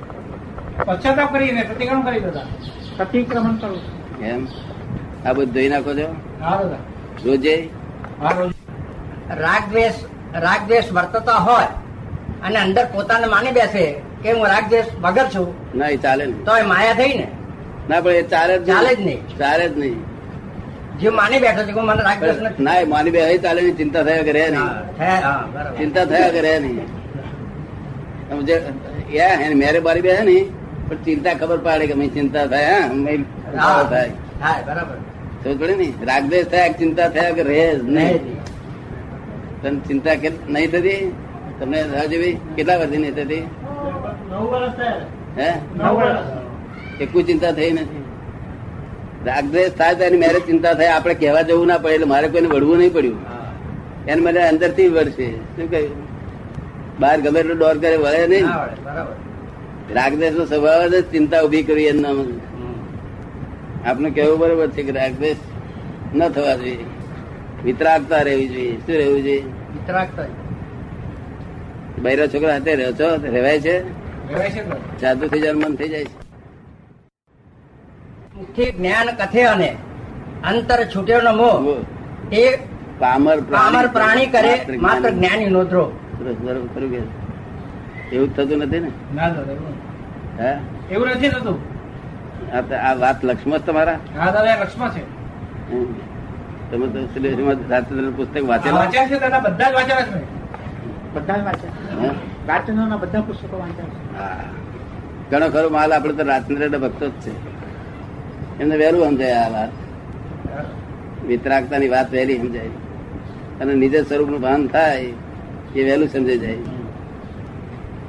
પશ્ચાતાપ 0.87 1.33
કરીને 1.33 1.61
પ્રતિક્રમણ 1.63 2.05
કરી 2.05 2.19
દાદા. 2.19 2.45
પ્રતિક્રમણ 2.97 3.55
કરો. 3.57 3.75
એમ? 4.21 4.47
આ 5.25 5.33
બધું 5.33 5.53
ધોઈ 5.53 5.69
નાખો 5.69 5.91
છો? 5.99 6.07
હા 6.41 6.55
દાદા. 6.57 6.81
રોજે? 7.25 7.55
હા 8.21 8.33
રોજ. 8.39 8.51
રાગ 9.43 9.63
દ્વેષ 9.69 9.95
રાગ 10.45 10.61
દ્વેષ 10.67 10.91
વર્તતા 10.91 11.39
હોય 11.49 11.69
અને 12.43 12.57
અંદર 12.59 12.85
પોતાને 12.93 13.27
માની 13.27 13.51
બેસે 13.51 13.83
કે 14.23 14.31
હું 14.31 14.47
રાગ 14.47 14.65
દ્વેષ 14.69 14.87
વગર 15.01 15.27
છું 15.35 15.53
ના 15.75 15.85
એ 15.85 15.97
ચાલે 15.97 16.25
ને 16.25 16.33
તો 16.45 16.57
એ 16.57 16.63
માયા 16.63 16.93
થઈ 16.93 17.13
ને? 17.17 17.27
ના 17.89 18.01
પણ 18.01 18.11
એ 18.11 18.23
ચાલે 18.23 18.57
જ 18.59 18.65
ચાલે 18.71 18.95
જ 18.95 18.99
નહીં. 18.99 19.21
ચાલે 19.37 19.69
જ 19.69 19.77
નહીં. 19.77 20.01
જે 20.99 21.09
માની 21.09 21.39
બેઠો 21.39 21.61
છે 21.63 21.71
કે 21.71 21.79
હું 21.79 21.85
મને 21.85 22.03
રાગ 22.03 22.19
દ્વેષ 22.19 22.59
ના 22.59 22.75
એ 22.75 22.85
માની 22.85 23.11
બે 23.11 23.37
ચાલે 23.37 23.61
નહીં. 23.61 23.77
ચિંતા 23.77 24.03
થયા 24.03 24.23
કરે 24.23 24.49
નહીં. 24.49 24.67
હા, 24.67 24.83
થયા, 24.97 25.21
હા, 25.21 25.47
બરાબર. 25.53 25.77
ચિંતા 25.77 26.05
થયા 26.05 26.29
કરે 26.29 26.59
નહીં. 26.59 27.02
સમજે 28.33 28.55
એ 29.13 29.31
હે 29.39 29.47
ને 29.49 29.55
મેરે 29.63 29.79
બારી 29.87 30.05
બે 30.07 30.13
ને 30.29 30.37
પણ 30.89 31.01
ચિંતા 31.07 31.33
ખબર 31.41 31.59
પાડે 31.65 31.85
કે 31.89 31.95
મેં 32.03 32.13
ચિંતા 32.13 32.45
થાય 32.53 32.77
હા 33.57 33.83
થાય. 33.91 34.11
બરાબર. 34.67 34.97
સમજ 35.43 35.57
પડે 35.59 35.75
ને? 35.81 35.87
રાગદેશ 36.09 36.47
થાય 36.53 36.69
ચિંતા 36.79 37.07
થયા 37.17 37.35
કે 37.37 37.43
રહે 37.49 37.65
જ 37.75 37.83
નહીં. 37.97 38.17
તને 39.61 39.79
ચિંતા 39.87 40.15
કે 40.23 40.29
નહીં 40.49 40.71
થતી? 40.71 41.01
તમને 41.59 41.79
જેવી? 42.13 42.33
કેટલા 42.55 42.77
વર્ષથી 42.77 42.97
નહીં 42.97 43.15
થતી? 43.15 43.43
હે? 45.39 45.49
નવ 45.77 45.91
વર્ષ. 45.99 47.01
એ 47.01 47.05
કોઈ 47.05 47.23
ચિંતા 47.23 47.51
થઈ 47.51 47.71
નથી. 47.71 48.03
રાગદ્વેષ 49.25 49.77
થાય 49.77 49.95
તો 49.95 50.03
એની 50.03 50.17
મેરે 50.17 50.39
ચિંતા 50.49 50.73
થાય. 50.73 50.95
આપણે 50.95 51.13
કહેવા 51.13 51.41
જવું 51.41 51.67
ના 51.67 51.77
પડે 51.77 51.95
એટલે 51.95 52.09
મારે 52.13 52.27
કોઈને 52.27 52.49
વળવું 52.55 52.77
નહીં 52.77 52.93
પડ્યું. 52.93 53.19
એને 54.07 54.21
મને 54.21 54.41
અંદરથી 54.47 54.87
વળશે. 54.87 55.27
શું 55.55 55.71
કહ્યું? 55.71 56.02
બહાર 56.99 57.17
ગમે 57.21 57.39
એટલો 57.39 57.55
ડોર 57.55 57.77
કરે 57.77 57.97
વળે 57.97 58.27
નહીં. 58.27 58.45
રાગદેશ 59.93 60.33
નો 60.33 60.45
સ્વભાવ 60.45 60.87
જ 60.87 61.01
ચિંતા 61.11 61.41
ઊભી 61.41 61.63
કરી 61.63 61.83
એમના. 61.83 62.09
આપનું 63.89 64.11
કેવું 64.11 64.39
બરોબર 64.39 64.69
છે 64.69 64.83
કે 64.83 64.91
રાગદેશ 64.91 65.37
ન 66.15 66.29
થવા 66.29 66.55
જોઈએ. 66.55 66.85
વિતરાગતા 67.63 68.21
રહેવી 68.21 68.47
જોઈએ. 68.47 68.75
શું 68.77 68.95
રહેવું 68.95 69.23
જોઈએ? 69.23 69.41
વિતરાગતા 69.73 70.25
બૈરા 72.01 72.27
છોકરા 72.27 72.53
હાથે 72.53 72.75
રહ્યો 72.75 72.93
છો? 72.93 73.07
રહેવાય 73.23 73.59
છે? 73.59 73.75
જાદુ 75.01 75.27
થઈ 75.27 75.41
જાય 75.41 75.51
મન 75.53 75.75
થઈ 75.75 75.89
જાય 75.89 76.05
છે. 76.05 76.15
મુખ્ય 78.37 78.71
જ્ઞાન 78.71 79.07
કથે 79.15 79.43
અને 79.43 79.69
અંતર 80.43 80.79
છૂટ્યો 80.95 81.21
નો 81.21 81.33
મોહ. 81.33 82.35
એ 82.35 82.55
પામર 82.99 83.37
પામર 83.41 83.87
પ્રાણી 83.87 84.25
કરે 84.25 84.53
માત્ર 84.77 85.09
જ્ઞાની. 85.09 85.45
નોધરો 85.45 85.91
બરોબર, 86.23 86.79
ખરું 86.79 86.91
કે 86.91 87.01
એવું 88.15 88.33
જ 88.33 88.35
થતું 88.35 88.57
નથી 88.57 88.79
ને? 88.79 88.87
એવું 88.87 89.73
હે? 90.39 90.57
એવું 90.91 91.07
નથી 91.07 91.29
થતું. 91.29 91.73
આ 92.85 92.93
વાત 92.93 93.25
લક્ષ્મણ 93.25 93.57
તમારા? 93.57 93.99
હા 94.17 94.31
દાદા 94.31 94.55
લક્ષ્મણ 94.55 94.89
છે. 94.89 95.01
તમે 96.71 96.87
તો 96.87 97.05
શ્રી 97.05 97.33
શ્રીમદ 97.33 98.15
પુસ્તક 98.15 98.49
વાંચેલા? 98.49 98.79
વાંચ્યા 98.79 99.07
છે 99.07 99.19
દાદા 99.19 99.39
બધા 99.39 99.71
જ 99.71 99.73
વાંચેલા 99.73 100.01
છે. 100.01 100.23
બધા 101.13 101.37
જ 101.37 101.43
વાંચ્યા? 101.43 101.71
રાજચંદ્રના 102.47 102.97
બધા 102.97 103.21
પુસ્તકો 103.21 103.57
વાંચ્યા 103.57 103.85
છે. 103.85 104.17
હા. 104.17 104.39
ઘણો 105.31 105.49
ખરો 105.49 105.69
માલ 105.69 105.93
આપડે 105.93 106.13
તો 106.13 106.23
રાજચંદ્ર 106.23 106.77
ભક્તો 106.77 107.07
જ 107.07 107.11
છે. 107.11 107.53
એમને 108.59 108.77
વહેલું 108.77 109.05
સમજાય 109.05 109.31
આ 109.31 109.49
વાત. 109.49 109.69
વિતરાગતાની 111.25 111.89
વાત 111.89 112.11
વહેલી 112.11 112.37
સમજાય. 112.37 112.67
અને 113.61 113.73
નિજ 113.73 114.07
સ્વરૂપનું 114.07 114.41
ભાન 114.41 114.67
થાય. 114.67 115.13
એ 115.75 115.83
વહેલું 115.83 116.07
સમજાઈ 116.07 116.37
જાય. 116.37 116.53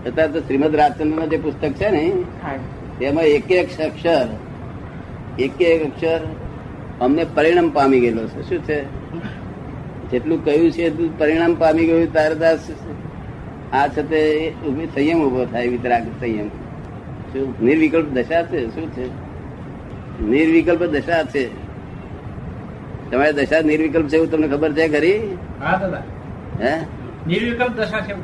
અત્યારે 0.07 0.33
તો 0.33 0.41
શ્રીમદ 0.41 0.77
રાજચંદ્ર 0.77 1.27
જે 1.27 1.37
પુસ્તક 1.37 1.69
છે 1.69 1.91
ને 1.91 1.99
એમાં 1.99 2.99
તેમાં 2.99 3.25
એક 3.25 3.51
એક 3.51 3.81
અક્ષર 3.81 4.29
એક 5.39 5.63
એક 5.63 5.87
અક્ષર 5.87 6.21
અમને 7.01 7.27
પરિણામ 7.35 7.71
પામી 7.71 8.01
ગયેલો 8.01 8.27
છે. 8.27 8.49
શું 8.49 8.59
છે? 8.59 8.83
જેટલું 10.11 10.45
કહ્યું 10.45 10.71
છે 10.71 10.83
એટલું 10.83 11.19
પરિણામ 11.19 11.55
પામી 11.55 11.87
ગયું. 11.87 12.13
તારે 12.13 12.35
તાર 12.35 12.59
આ 13.73 13.89
છે 13.89 14.03
તે 14.03 14.53
ઊભી 14.69 14.87
સંયમ 14.87 15.25
ઊભો 15.25 15.45
થાય 15.45 15.69
વિતરાગ 15.69 16.03
સંયમ. 16.21 16.49
શું? 17.33 17.65
નિર્વિકલ્પ 17.65 18.07
દશા 18.07 18.43
છે? 18.43 18.67
શું 18.67 18.93
છે? 18.93 19.07
નિર્વિકલ્પ 20.25 20.83
દશા 20.83 21.23
છે. 21.23 21.45
તમારી 23.11 23.33
દશા 23.33 23.61
નિર્વિકલ્પ 23.61 24.09
છે 24.09 24.17
એવું 24.17 24.31
તમને 24.31 24.49
ખબર 24.49 24.73
છે 24.73 24.89
ખરી? 24.89 25.37
હા 25.61 25.79
દાદા. 25.79 26.03
હે? 26.61 27.04
નિર્વિકલ્પ 27.29 27.75
દશા 27.77 28.03
છે 28.07 28.15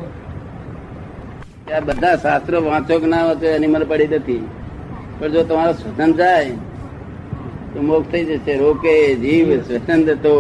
આ 1.75 1.81
બધા 1.89 2.17
શાસ્ત્રો 2.25 2.59
વાંચો 2.65 2.95
કે 3.03 3.07
ના 3.13 3.25
વાંચો 3.29 3.47
એની 3.57 3.73
મને 3.75 3.87
પડી 3.91 4.11
નથી 4.17 4.43
પણ 5.19 5.33
જો 5.35 5.41
તમારો 5.45 5.73
સ્વતંત્ર 5.73 6.17
જાય 6.21 6.55
તો 7.73 7.79
મોક્ષ 7.83 8.11
થઈ 8.13 8.25
જશે. 8.25 8.53
રોકે 8.65 8.95
જીવ 9.23 9.49
સ્વતંત્ર 9.67 10.17
તો 10.25 10.35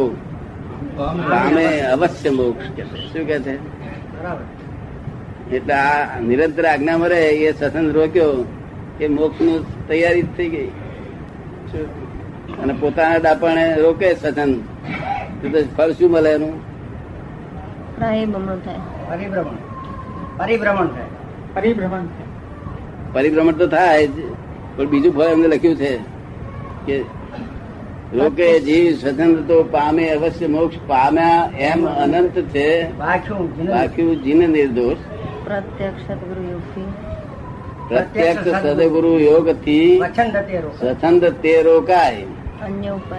પામે 0.97 1.67
અવશ્ય 1.95 2.31
મોક્ષ 2.31 2.67
કે 2.76 2.83
શું 3.11 3.25
કે 3.29 3.37
છે? 3.45 3.55
એટલે 5.57 5.75
આ 5.75 6.21
નિરંતર 6.29 6.64
આજ્ઞા 6.67 6.99
મરે 6.99 7.21
એ 7.45 7.52
સ્વતંત્ર 7.52 7.93
રોક્યો 7.99 8.33
એ 9.00 9.09
મોક્ષનું 9.09 9.61
તૈયારી 9.88 10.26
થઈ 10.37 10.50
ગઈ. 10.55 10.71
અને 12.62 12.73
પોતાના 12.81 13.19
ડાપણે 13.19 13.64
રોકે 13.85 14.09
સ્વતંત્ર 14.14 15.50
તો 15.52 15.59
ફળ 15.76 15.93
શું 15.99 16.11
મળે 16.11 16.31
એનું? 16.35 16.55
થાય. 18.59 18.76
પરિભ્રમણ. 19.09 19.54
પરિભ્રમણ 20.37 20.87
થાય. 20.87 21.04
પરિભ્રમણ 21.54 22.00
પરિભ્રમણ 23.12 23.52
તો 23.52 23.66
થાય 23.66 24.07
જ 24.07 24.11
પણ 24.76 24.87
બીજું 24.87 25.12
ફળ 25.12 25.23
એમને 25.23 25.49
લખ્યું 25.49 25.76
છે 25.76 25.97
કે 26.87 27.04
લોકે 28.14 28.61
જીવ 28.61 28.95
સ્વતંત્ર 28.95 29.40
તો 29.40 29.62
પામે 29.62 30.09
અવશ્ય 30.09 30.47
મોક્ષ 30.47 30.76
પામ્યા 30.87 31.50
એમ 31.59 31.87
અનંત 31.87 32.38
છે. 32.38 32.92
બાકી 33.71 34.16
જીને- 34.16 34.49
નિર્દોષ. 34.49 34.97
પ્રત્યક્ષ 35.45 36.09
સદગુરુ 36.09 36.50
યોગથી. 36.50 36.85
પ્રત્યક્ષ 37.88 38.49
સદગુરુ. 38.66 39.19
યોગથી 39.19 39.99
સ્વતંત્ર 40.80 41.30
તે 41.30 41.62
રોકાય. 41.62 42.25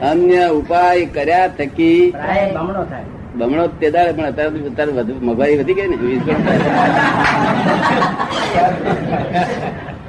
અન્ય 0.02 0.50
ઉપાય. 0.50 1.06
કર્યા 1.06 1.48
થકી 1.48 2.12
થાય. 2.12 2.52
બમણો 3.38 3.64
તે 3.80 3.88
પણ 3.92 4.26
અત્યારે 4.30 4.60
અત્યારે 4.70 4.92
વધુ 4.98 5.14
મોંઘવારી 5.26 5.58
વધી 5.60 5.78
ગઈ 5.78 5.90
ને 5.92 5.98
વીસ 6.02 6.22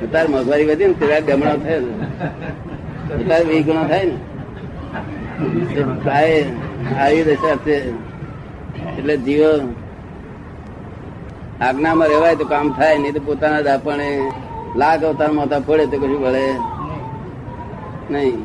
અત્યારે 0.05 0.29
મોંઘવારી 0.35 0.69
વધી 0.71 0.89
ને, 0.91 0.95
ત્યારે 1.01 1.25
બમણો 1.29 1.55
થયો 1.65 1.85
અત્યારે 3.19 3.45
વીસ 3.51 3.65
ગણો 3.67 3.83
થાય 3.91 4.07
ને. 4.11 4.17
પ્રાય 6.03 6.39
આવી 7.03 7.25
દશા 7.29 7.57
છે 7.65 7.77
એટલે 8.99 9.15
જીવો 9.27 9.51
આજ્ઞામાં 11.67 12.09
રહેવાય 12.13 12.37
તો 12.41 12.45
કામ 12.53 12.67
થાય, 12.79 12.97
નહીં 12.99 13.15
તો 13.17 13.21
પોતાના 13.27 13.67
દાપણે 13.69 14.09
લાખ 14.81 15.03
અવતાર 15.09 15.31
માથા 15.39 15.65
ફોડે 15.67 15.85
તો 15.93 15.97
કશું 16.03 16.21
ભળે 16.25 16.45
નહીં. 18.13 18.39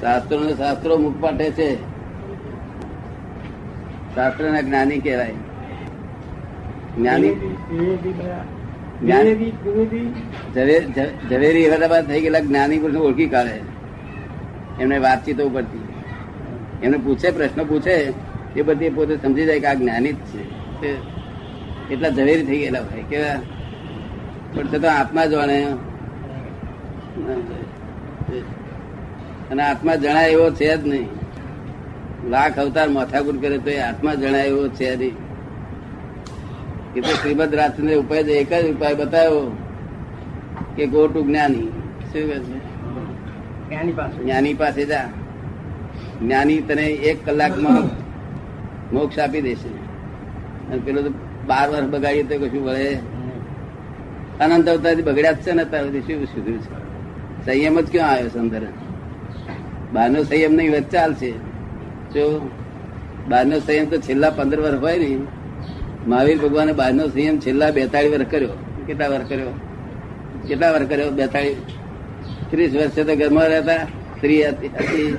શાસ્ત્રો 0.00 0.40
ને 0.46 0.52
શાસ્ત્રો 0.60 0.92
મુખ 1.04 1.18
પાટે 1.22 1.46
છે. 1.58 1.68
શાસ્ત્ર 4.18 4.44
ના 4.52 4.60
જ્ઞાની 4.60 5.00
કહેવાય. 5.00 5.34
જ્ઞાની 6.98 7.34
ઝવેરી 11.28 11.66
અહેમદાબાદ 11.66 12.04
થઈ 12.06 12.20
ગયેલા 12.20 12.44
જ્ઞાની 12.46 12.78
પુરુષ 12.78 13.04
ઓળખી 13.08 13.28
કાઢે. 13.34 13.60
એમને 14.80 14.98
વાતચીતો 14.98 15.42
ઉપરથી. 15.48 15.84
એમને 16.82 16.98
પૂછે 17.04 17.28
પ્રશ્ન 17.30 17.60
પૂછે 17.64 17.94
એ 18.56 18.62
બધી 18.62 18.90
પોતે 18.96 19.14
સમજી 19.22 19.46
જાય 19.50 19.60
કે 19.60 19.68
આ 19.72 19.78
જ્ઞાની 19.82 20.12
જ 20.12 20.20
છે. 20.32 20.92
એટલા 21.92 22.10
ઝવેરી 22.18 22.46
થઈ 22.48 22.60
ગયેલા 22.62 22.82
હોય 22.88 23.04
કેવા 23.10 23.38
પણ 24.54 24.66
છતાં 24.72 24.94
આત્મા 25.00 25.26
જાણે. 25.34 25.58
અને 29.50 29.62
આત્મા 29.62 29.96
જણાય 30.02 30.30
એવો 30.30 30.50
છે 30.50 30.76
જ 30.76 30.78
નહીં. 30.88 31.17
લાખ 32.26 32.58
અવતાર 32.58 32.88
માથાકૂટ 32.88 33.40
કરે 33.40 33.58
તો 33.58 33.70
એ 33.70 33.78
આત્મા 33.78 34.14
જણાય 34.14 34.46
એવો 34.46 34.68
છે 34.68 34.96
નહીં 34.96 35.28
કે 36.94 37.00
તો 37.00 37.08
શ્રીમદ 37.08 37.54
રાજચંદ્ર 37.54 37.96
ઉપાય 37.96 38.18
એક 38.18 38.54
જ 38.54 38.76
ઉપાય 38.76 38.94
બતાવ્યો 38.94 39.56
કે 40.76 40.86
ગો 40.86 41.06
ટુ 41.06 41.26
જ્ઞાની. 41.26 41.56
શું 41.56 42.12
કહે 42.12 42.38
છે? 42.38 42.68
જ્ઞાની 43.68 43.92
પાસે. 43.92 44.22
જ્ઞાની 44.22 44.54
પાસે 44.54 44.86
જા. 44.86 45.04
જ્ઞાની 46.22 46.60
તને 46.60 46.82
એક 46.82 47.26
કલાકમાં 47.26 47.82
મોક્ષ 48.94 49.18
આપી 49.18 49.40
દેશે. 49.40 49.68
અને 49.68 50.78
પેલો 50.78 51.02
તો 51.02 51.10
બાર 51.46 51.70
વર્ષ 51.70 51.84
બગાડીએ 51.84 52.22
તો 52.22 52.46
કશું 52.46 52.64
વળે. 52.64 52.94
અનંત 54.40 54.68
અવતારથી 54.68 55.02
બગડ્યા 55.02 55.32
જ 55.32 55.36
છે 55.36 55.52
ને 55.52 55.62
અત્યાર 55.62 55.84
સુધી. 55.84 56.00
શું 56.00 56.26
સુધર્યું 56.26 56.58
છે? 56.58 56.88
સંયમ 57.46 57.80
જ 57.80 57.90
ક્યાં 57.90 58.10
આવ્યો 58.10 58.28
છે 58.28 58.38
અંદર? 58.38 58.62
બહારનો 59.92 60.22
સંયમ 60.22 60.52
નહીં 60.52 60.72
વચ્ચે 60.72 60.90
ચાલશે. 60.90 61.47
જો 62.14 62.24
બહારનો 63.28 63.56
સંયમ 63.58 63.86
તો 63.90 63.96
છેલ્લા 63.98 64.30
પંદર 64.30 64.60
વર્ષ 64.60 64.80
હોય 64.82 64.98
ને 64.98 65.08
મહાવીર 66.06 66.38
ભગવાને 66.38 66.72
બહારનો 66.72 67.04
સંયમ 67.08 67.36
છેલ્લા 67.38 67.70
બેતાળીસ 67.70 68.12
વર્ષ 68.12 68.30
કર્યો. 68.30 68.54
કેટલા 68.86 69.08
વર્ષ 69.08 69.28
કર્યો? 69.28 69.50
કેટલા 70.48 70.70
વર્ષ 70.72 70.88
કર્યો? 70.88 71.10
બેતાળીસ 71.10 71.56
ત્રીસ 72.50 72.72
વર્ષે 72.74 73.04
તો 73.04 73.14
ઘરમાં 73.16 73.48
રહેતા 73.48 73.78
સ્ત્રી 74.16 74.40
હતી 74.48 74.70
હતી, 74.78 75.10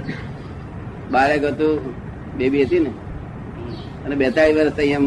બાળક 1.12 1.44
હતું 1.44 1.74
બેબી 2.38 2.64
હતી 2.64 2.80
ને. 2.80 2.92
અને 4.06 4.16
બેતાળીસ 4.16 4.58
વર્ષ 4.58 4.76
સંયમ 4.76 5.06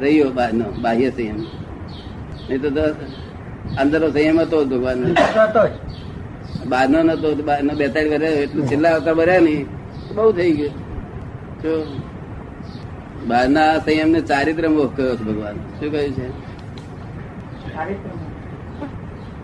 રહ્યો 0.00 0.30
બહારનો 0.30 0.66
બાહ્ય 0.82 1.10
સંયમ. 1.10 1.38
નહીં 2.48 2.60
તો 2.62 2.68
અંદરનો 3.80 4.08
સંયમ 4.10 4.36
હતો 4.40 4.64
ભગવાન 4.64 4.98
હતો 5.04 5.62
બહારનો 6.68 6.98
નતો 7.02 7.28
બહારનો 7.48 7.72
બેતાળીસ 7.74 8.12
વર્ષ 8.12 8.42
એટલું 8.44 8.64
છેલ્લા 8.66 8.94
અવતાર 8.96 9.14
ભર્યા 9.14 9.40
નહીં. 9.40 9.66
બહુ 10.12 10.32
થઈ 10.32 10.52
ગયું. 10.52 10.72
જો 11.62 11.98
બહારના 13.26 13.78
સંયમને 13.78 14.20
ચારિત્ર 14.20 14.68
મોહ 14.68 14.88
કયો 14.96 15.16
છે 15.16 15.22
ભગવાન. 15.22 15.54
શું 15.54 15.92
કહ્યું 15.92 16.12
છે? 16.12 16.28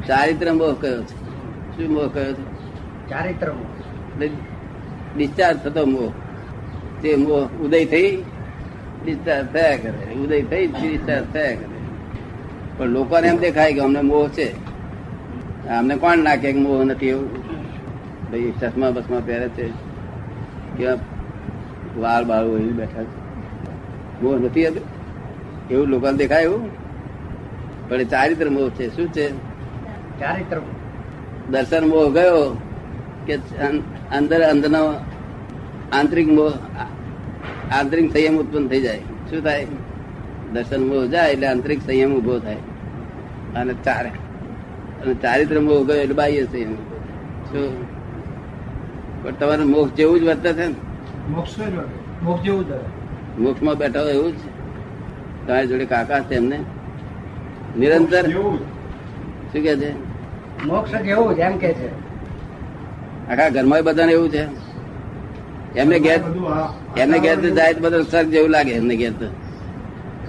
ચારિત્ર 0.06 0.52
મોહ 0.52 0.72
કયો 0.80 1.02
છે 1.02 1.14
શું 1.76 1.94
મોહ 1.94 2.08
કયો 2.08 2.32
છે 2.32 2.42
ચારિત્ર 3.10 3.52
મોહ 3.52 4.28
ડિસ્ચાર્જ 5.16 5.58
થતો 5.58 5.86
મોહ 5.86 6.12
તે 7.02 7.16
મોહ 7.16 7.46
ઉદય 7.46 7.84
થઈ 7.84 8.22
ડિસ્ચાર્જ 9.04 9.46
થયા 9.46 9.76
કરે. 9.76 10.14
ઉદય 10.14 10.42
થઈ 10.42 10.66
ડિસ્ચાર્જ 10.66 11.24
થયા 11.32 11.50
કરે. 11.50 11.78
પણ 12.78 12.86
લોકોને 12.86 13.28
એમ 13.28 13.36
દેખાય 13.36 13.72
કે 13.72 13.80
અમને 13.80 14.00
મોહ 14.00 14.28
છે. 14.28 14.70
અમને 15.68 15.96
કોણ 15.96 16.18
નાખે 16.18 16.52
કે 16.52 16.58
મોહ 16.58 16.84
નથી 16.84 17.08
એવું? 17.08 17.28
ભાઈ 18.30 18.52
ચશ્મા 18.60 18.90
બસમાં 18.90 19.26
પહેરે 19.26 19.48
છે. 19.48 19.89
કેવા 20.80 20.96
વાળ 22.02 22.24
બાળ 22.30 22.44
એવી 22.58 22.76
બેઠા 22.80 23.04
મોહ 24.22 24.36
નથી 24.44 24.62
એવું 25.70 25.86
લોકોને 25.92 26.16
દેખાય 26.18 26.44
એવું? 26.44 26.62
પણ 27.88 28.02
ચારિત્ર 28.12 28.48
મોહ 28.56 28.68
છે. 28.78 28.86
શું 28.96 29.08
છે? 29.14 29.26
ચારિત્ર 30.20 30.58
દર્શન 31.50 31.84
મોહ 31.88 32.06
ગયો 32.16 32.40
કે 33.26 33.34
અંદર 34.18 34.40
અંદરનો 34.48 34.82
આંતરિક 35.92 36.28
મોહ 36.38 36.52
આંતરિક 37.78 38.06
સંયમ 38.12 38.34
ઉત્પન્ન 38.38 38.66
થઈ 38.68 38.82
જાય. 38.82 39.00
શું 39.30 39.40
થાય? 39.44 39.66
દર્શન 40.52 40.82
મોહ 40.88 41.04
જાય 41.06 41.32
એટલે 41.32 41.46
આંતરિક 41.46 41.80
સંયમ 41.86 42.10
ઊભો 42.16 42.38
થાય. 42.38 42.60
અને 43.56 43.72
ચારે 43.84 44.10
અને 45.02 45.14
ચારિત્ર 45.22 45.56
મોહ 45.60 45.80
ગયો 45.86 46.02
એટલે 46.04 46.16
બાહ્ય 46.20 46.44
સંયમ 46.52 46.74
શું? 47.50 47.99
પણ 49.22 49.30
તમારે 49.30 49.64
મોક્ષ 49.64 49.92
જેવું 49.94 50.20
જ 50.20 50.22
વર્તે 50.22 50.52
છે 50.52 50.66
ને? 50.66 50.74
મોક્ષ 51.28 52.42
જેવું 52.42 52.68
જ. 52.68 52.72
મોક્ષમાં 53.38 53.74
બેઠા 53.74 54.00
હોય 54.00 54.12
એવું 54.12 54.32
જ. 54.32 54.40
તમારી 55.46 55.66
જોડે 55.66 55.84
કાકા 55.84 56.20
છે 56.20 56.34
એમને. 56.34 56.58
નિરંતર. 57.78 58.30
શું 58.30 58.58
કે 59.52 59.76
છે? 59.76 59.92
મોક્ષ 60.64 60.90
જેવું 60.90 61.34
જ 61.34 61.38
એમ 61.38 61.58
કે 61.58 61.72
છે. 61.72 61.88
આખા 63.30 63.48
ઘરમાં 63.48 63.84
બધાને 63.84 64.12
એવું 64.12 64.30
છે. 64.30 64.70
એમને 65.78 65.98
ઘેર 65.98 66.20
એમને 66.96 67.18
ઘેર 67.18 67.50
જાય 67.50 67.74
તો 67.74 67.80
બધા 67.80 68.02
સર 68.02 68.24
જેવું 68.24 68.50
લાગે 68.50 68.70
એમને 68.70 68.96
ઘેર 68.96 69.12
તો. 69.12 69.26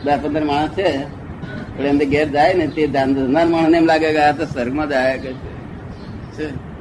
દસ 0.03 0.19
પંદર 0.21 0.43
માણસ 0.43 0.69
છે 0.69 1.03
પણ 1.77 1.86
એમને 1.86 2.05
ઘેર 2.05 2.29
જાય 2.29 2.53
ને 2.53 2.67
તે 2.67 2.88
ધંધાર 2.88 3.48
માણસ 3.48 3.75
એમ 3.75 3.86
લાગે 3.86 4.12
કે 4.12 4.19
આ 4.19 4.31
તો 4.31 4.45
સ્વર્ગમાં 4.45 4.89
જાય 4.89 5.17
કે 5.17 5.33
છે. 5.33 5.51
શું? 6.38 6.71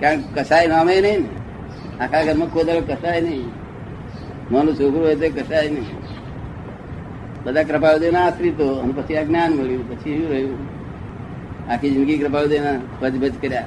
કારણ 0.00 0.20
કે 0.20 0.40
કસાય 0.40 0.66
નામે 0.66 1.00
નહીં 1.00 1.20
ને. 1.20 1.39
આખા 2.00 2.24
ઘરમાં 2.24 2.48
કોઈ 2.52 2.64
દાડો 2.64 2.80
કસાય 2.80 3.20
નહીં. 3.20 3.48
નાનું 4.52 4.74
છોકરું 4.74 5.02
હોય 5.04 5.16
તો 5.16 5.28
કસાય 5.40 5.68
નહીં. 5.68 5.98
બધા 7.44 7.62
કૃપાળુદેવના 7.62 8.24
આશ્રિતો 8.26 8.66
અને 8.78 8.92
પછી 8.92 9.16
આ 9.16 9.22
જ્ઞાન 9.22 9.52
મળ્યું 9.52 9.84
પછી 9.90 10.18
શું 10.18 10.30
રહ્યું. 10.32 10.58
આખી 11.70 11.90
જિંદગી 11.90 12.18
કૃપાળુદેવના 12.18 12.74
ભજ 13.00 13.20
ભજ 13.20 13.32
કર્યા. 13.42 13.66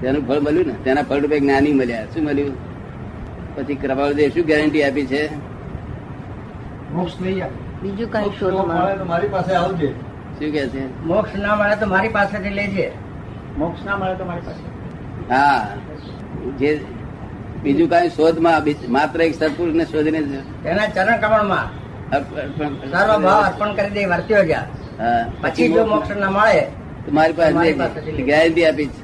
તેનું 0.00 0.28
ફળ 0.28 0.40
મળ્યું 0.40 0.66
ને 0.66 0.74
તેના 0.84 1.02
ફળ 1.02 1.20
રૂપે 1.20 1.40
જ્ઞાની 1.40 1.72
મળ્યા. 1.72 2.04
શું 2.04 2.24
મળ્યું? 2.24 2.54
પછી 3.56 3.74
કૃપાળુદેવ 3.74 4.28
શું 4.28 4.44
ગેરંટી 4.44 4.84
આપી 4.84 5.06
છે? 5.06 5.22
મોક્ષ 6.92 7.20
નહીં 7.20 7.44
બીજું 7.82 8.12
કઈ 8.12 8.30
શોધ 8.40 8.54
મારી 9.06 9.28
પાસે 9.28 9.52
આવજે. 9.54 9.92
શું 10.38 10.52
કે 10.52 10.68
છે? 10.68 11.04
મોક્ષ 11.04 11.34
ના 11.34 11.54
મળે 11.54 11.76
તો 11.76 11.86
મારી 11.86 12.08
પાસેથી 12.08 12.50
લેજે. 12.50 12.90
મોક્ષ 13.58 13.84
ના 13.84 13.96
મળે 13.96 14.14
તો 14.14 14.24
મારી 14.24 14.40
પાસે 14.40 14.62
હા. 15.34 15.76
જે 16.58 16.80
બીજું 17.62 17.88
કઈ 17.92 18.08
શોધમાં 18.16 18.62
માત્ર 18.96 19.18
એક 19.26 19.34
સત્પુરુષ 19.34 19.76
ને 19.80 19.84
શોધીને 19.92 20.20
એના 20.70 20.88
ચરણ 20.94 21.18
કમળમાં 21.22 21.66
સર્વ 22.92 23.10
ભાવ 23.24 23.42
અર્પણ 23.48 23.72
કરી 23.76 23.92
દે 23.96 24.02
વર્ત્યો 24.12 24.44
ગયા. 24.50 24.66
પછી 25.42 25.68
જો 25.74 25.82
મોક્ષ 25.92 26.16
ના 26.22 26.30
મળે 26.36 26.62
મારી 27.16 27.36
પાસે 27.80 28.00
ગેરંટી 28.30 28.66
આપી 28.70 28.88
છે. 28.94 29.00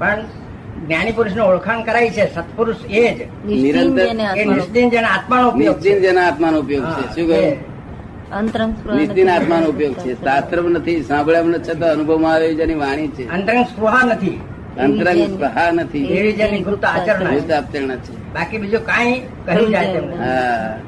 પણ 0.00 0.20
જ્ઞાની 0.86 1.14
પુરુષ 1.18 1.36
ઓળખાણ 1.50 1.84
કરાઈ 1.88 2.10
છે 2.16 2.24
સત્પુરુષ 2.34 2.80
એ 3.02 3.04
જ. 3.16 3.20
નિરંતર 3.46 4.06
એ 4.40 4.44
નિષ્દિન 4.50 4.88
જેના 4.94 5.12
આત્માનો 5.16 5.46
ઉપયોગ 5.50 5.78
જેના 6.06 6.26
આત્માનો 6.30 6.58
ઉપયોગ 6.64 6.84
છે. 6.96 7.04
શું. 7.14 7.26
કહ્યું? 7.28 7.56
નિશ્ચિન 8.98 9.28
આત્માનો 9.36 9.66
ઉપયોગ 9.74 9.94
છે. 10.02 10.12
શાસ્ત્ર 10.24 10.58
નથી 10.62 10.98
સાંભળ્યા 11.10 11.62
છતાં 11.68 11.90
અનુભવમાં 11.96 12.34
આવે 12.34 12.48
જેની 12.60 12.78
વાણી 12.82 13.08
છે. 13.16 13.24
અંતરંગ 13.36 13.64
સ્પૃહા 13.72 14.04
નથી. 14.12 14.36
અંતરંગ 14.80 15.16
જેની- 15.16 15.38
નથી 15.72 16.04
આચરણ 16.86 17.30
છે. 17.96 18.34
બાકી 18.34 18.58
બીજું 18.58 18.86
કઈ 18.86 19.20
કહી 19.20 19.66
જાય 19.66 19.86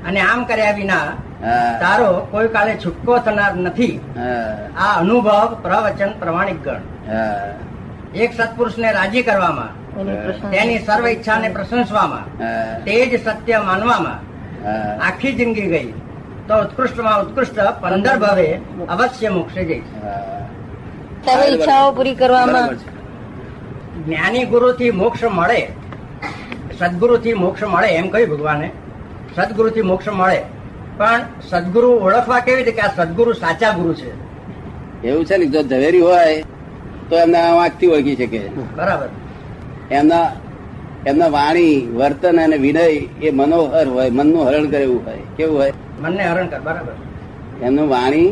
અને 0.09 0.21
આમ 0.21 0.45
કર્યા 0.45 0.73
વિના 0.73 0.97
તારો 1.81 2.29
કોઈ 2.31 2.49
કાલે 2.49 2.75
છુટકો 2.75 3.19
થનાર 3.19 3.55
નથી. 3.55 4.01
આ 4.77 5.01
અનુભવ 5.01 5.59
પ્રવચન 5.63 6.09
પ્રમાણિક 6.19 6.65
ગણ. 6.65 6.81
એક 8.15 8.35
સત્પુરુષને 8.35 8.93
રાજી 8.93 9.23
કરવામાં 9.23 9.87
તેની 10.51 10.79
સર્વ 10.79 11.09
ઈચ્છાને 11.09 11.49
પ્રશંસવામાં 11.49 12.39
તે 12.85 13.07
જ 13.07 13.25
સત્ય 13.25 13.59
માનવામાં 13.59 14.21
આખી 15.07 15.33
જિંદગી 15.33 15.63
ગઈ. 15.63 15.93
તો 16.49 16.55
ઉત્કૃષ્ટમાં 16.55 17.21
ઉત્કૃષ્ટ 17.23 17.55
પંદર 17.81 18.19
ભવે 18.19 18.61
અવશ્ય 18.89 19.29
મોક્ષે 19.29 19.65
જઈશ. 19.65 19.85
સર્વ 21.27 21.45
ઈચ્છાઓ 21.55 21.93
પૂરી 21.93 22.15
કરવામાં. 22.15 22.69
જ્ઞાની 24.07 24.45
ગુરુથી 24.45 24.91
મોક્ષ 24.91 25.25
મળે 25.25 25.69
સદગુરુથી 26.79 27.35
મોક્ષ 27.35 27.63
મળે 27.63 27.89
એમ 27.89 28.09
કહ્યું 28.09 28.31
ભગવાને. 28.31 28.71
સદગુરુથી 29.37 29.83
મોક્ષ 29.83 30.09
મળે. 30.09 30.43
પણ 30.99 31.21
સદગુરુ 31.51 31.91
ઓળખવા 31.91 32.41
કેવી 32.41 32.57
રીતે 32.57 32.73
કે 32.73 32.81
આ 32.81 32.95
સદગુરુ 32.97 33.33
સાચા 33.33 33.73
ગુરુ 33.73 33.95
છે? 33.95 34.11
એવું 35.09 35.25
છે 35.25 35.37
ને 35.37 35.47
જો 35.47 35.63
ઝવેરી 35.63 36.01
હોય 36.01 36.43
તો 37.09 37.17
એમને 37.17 37.39
વાંકથી 37.53 37.87
ઓળખી 37.87 38.17
શકે. 38.17 38.41
બરાબર. 38.77 39.09
એમના 39.91 40.33
એમના 41.07 41.29
વાણી 41.29 41.87
વર્તન 41.97 42.41
અને 42.41 42.57
વિનય 42.57 42.81
એ 43.23 43.31
મનોહર 43.31 43.89
હોય 43.89 44.11
મનનું 44.11 44.49
હરણ 44.49 44.67
કરે 44.67 44.83
એવું 44.83 45.07
હોય. 45.07 45.19
કેવું 45.37 45.59
હોય? 45.59 45.73
મનને 46.01 46.25
હરણ 46.25 46.47
કર 46.47 46.61
બરાબર. 46.61 46.93
એમનું 47.63 47.89
વાણી 47.89 48.29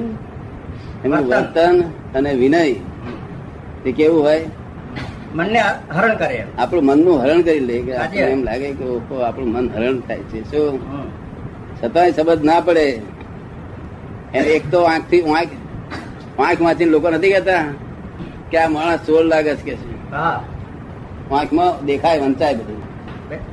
એમનું 1.05 1.27
વર્તન. 1.27 1.35
વર્તન 1.35 1.81
અને 2.15 2.35
વિનય 2.35 2.63
એ 3.87 3.93
કેવું 3.97 4.23
હોય? 4.23 4.41
મનને 5.35 5.61
હરણ 5.97 6.15
કરે 6.15 6.39
આપણું 6.59 6.85
મનનું 6.85 7.17
હરણ 7.23 7.43
કરી 7.43 7.61
લે 7.61 7.77
કે 7.87 7.93
આપણને 7.97 8.31
એમ 8.35 8.43
લાગે 8.49 8.69
કે 8.79 8.85
ઓહો 8.95 9.15
આપણું 9.19 9.51
મન 9.55 9.67
હરણ 9.75 9.97
થાય 10.01 10.23
છે. 10.31 10.41
શું? 10.51 10.75
છતાંય 11.79 12.13
શબ્દ 12.13 12.41
ના 12.45 12.61
પડે. 12.61 12.87
એને 14.35 14.49
એક 14.57 14.65
તો 14.71 14.81
આંખથી 14.83 15.23
આંખ 15.31 15.53
આંખમાંથી 16.39 16.85
લોકો 16.85 17.09
નથી 17.11 17.33
કહેતા 17.35 17.65
કે 18.51 18.57
આ 18.59 18.69
માણસ 18.69 19.01
ચોર 19.07 19.25
લાગે 19.33 19.53
છે 19.57 19.65
કે 19.67 19.75
છે 19.81 19.89
આંખમાં 21.31 21.73
દેખાય 21.87 22.19
વંચાય 22.23 22.55
બધું. 22.55 22.81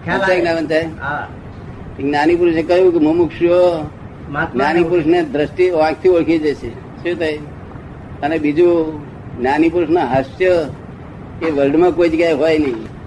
વંચાય 0.06 0.42
ના 0.42 0.56
વંચાય? 0.60 0.88
જ્ઞાની 1.98 2.36
પુરુષે 2.36 2.64
કહ્યું 2.64 2.92
કે 2.94 3.00
મુમુક્ષુઓ 3.08 3.62
જ્ઞાની 4.54 4.84
પુરુષ 4.84 5.08
ને 5.14 5.20
દ્રષ્ટિ 5.34 5.66
આંખથી 5.72 6.14
ઓળખી 6.18 6.40
જશે. 6.40 6.70
શું 7.02 7.14
થાય? 7.20 7.40
અને 8.24 8.36
બીજું 8.38 8.78
જ્ઞાની 9.40 9.70
પુરુષ 9.70 9.90
ના 9.90 10.08
હાસ્ય 10.14 10.54
એ 11.42 11.52
વર્લ્ડમાં 11.52 11.92
કોઈ 11.92 12.10
જગ્યાએ 12.10 12.34
હોય 12.34 12.58
નહીં. 12.58 13.02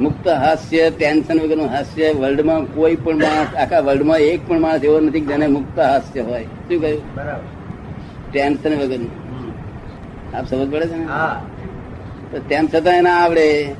મુક્ત 0.00 0.28
હાસ્ય 0.28 0.90
ટેન્શન 0.90 1.40
વગરનું 1.40 1.68
હાસ્ય 1.68 2.12
વર્લ્ડમાં 2.12 2.64
કોઈ 2.74 2.96
પણ 2.96 3.18
માણસ 3.18 3.54
આખા 3.54 3.80
વર્લ્ડમાં 3.80 4.18
એક 4.18 4.48
પણ 4.48 4.60
માણસ 4.60 4.84
એવો 4.84 5.00
નથી 5.00 5.20
કે 5.20 5.26
જેને 5.26 5.46
મુક્ત 5.46 5.78
હાસ્ય 5.78 6.20
હોય. 6.20 6.42
શું 6.42 6.80
કહ્યું? 6.80 7.14
બરાબર. 7.14 7.42
ટેન્શન 8.32 8.78
વગરનું. 8.78 9.10
આપ 10.34 10.46
સમજ 10.46 10.70
પડે 10.70 10.86
છે 10.86 10.96
ને? 10.96 11.04
હા. 11.04 11.40
તો 12.32 12.38
તેમ 12.38 12.66
છતાં 12.66 12.94
એના 12.94 13.10
આવડે. 13.10 13.74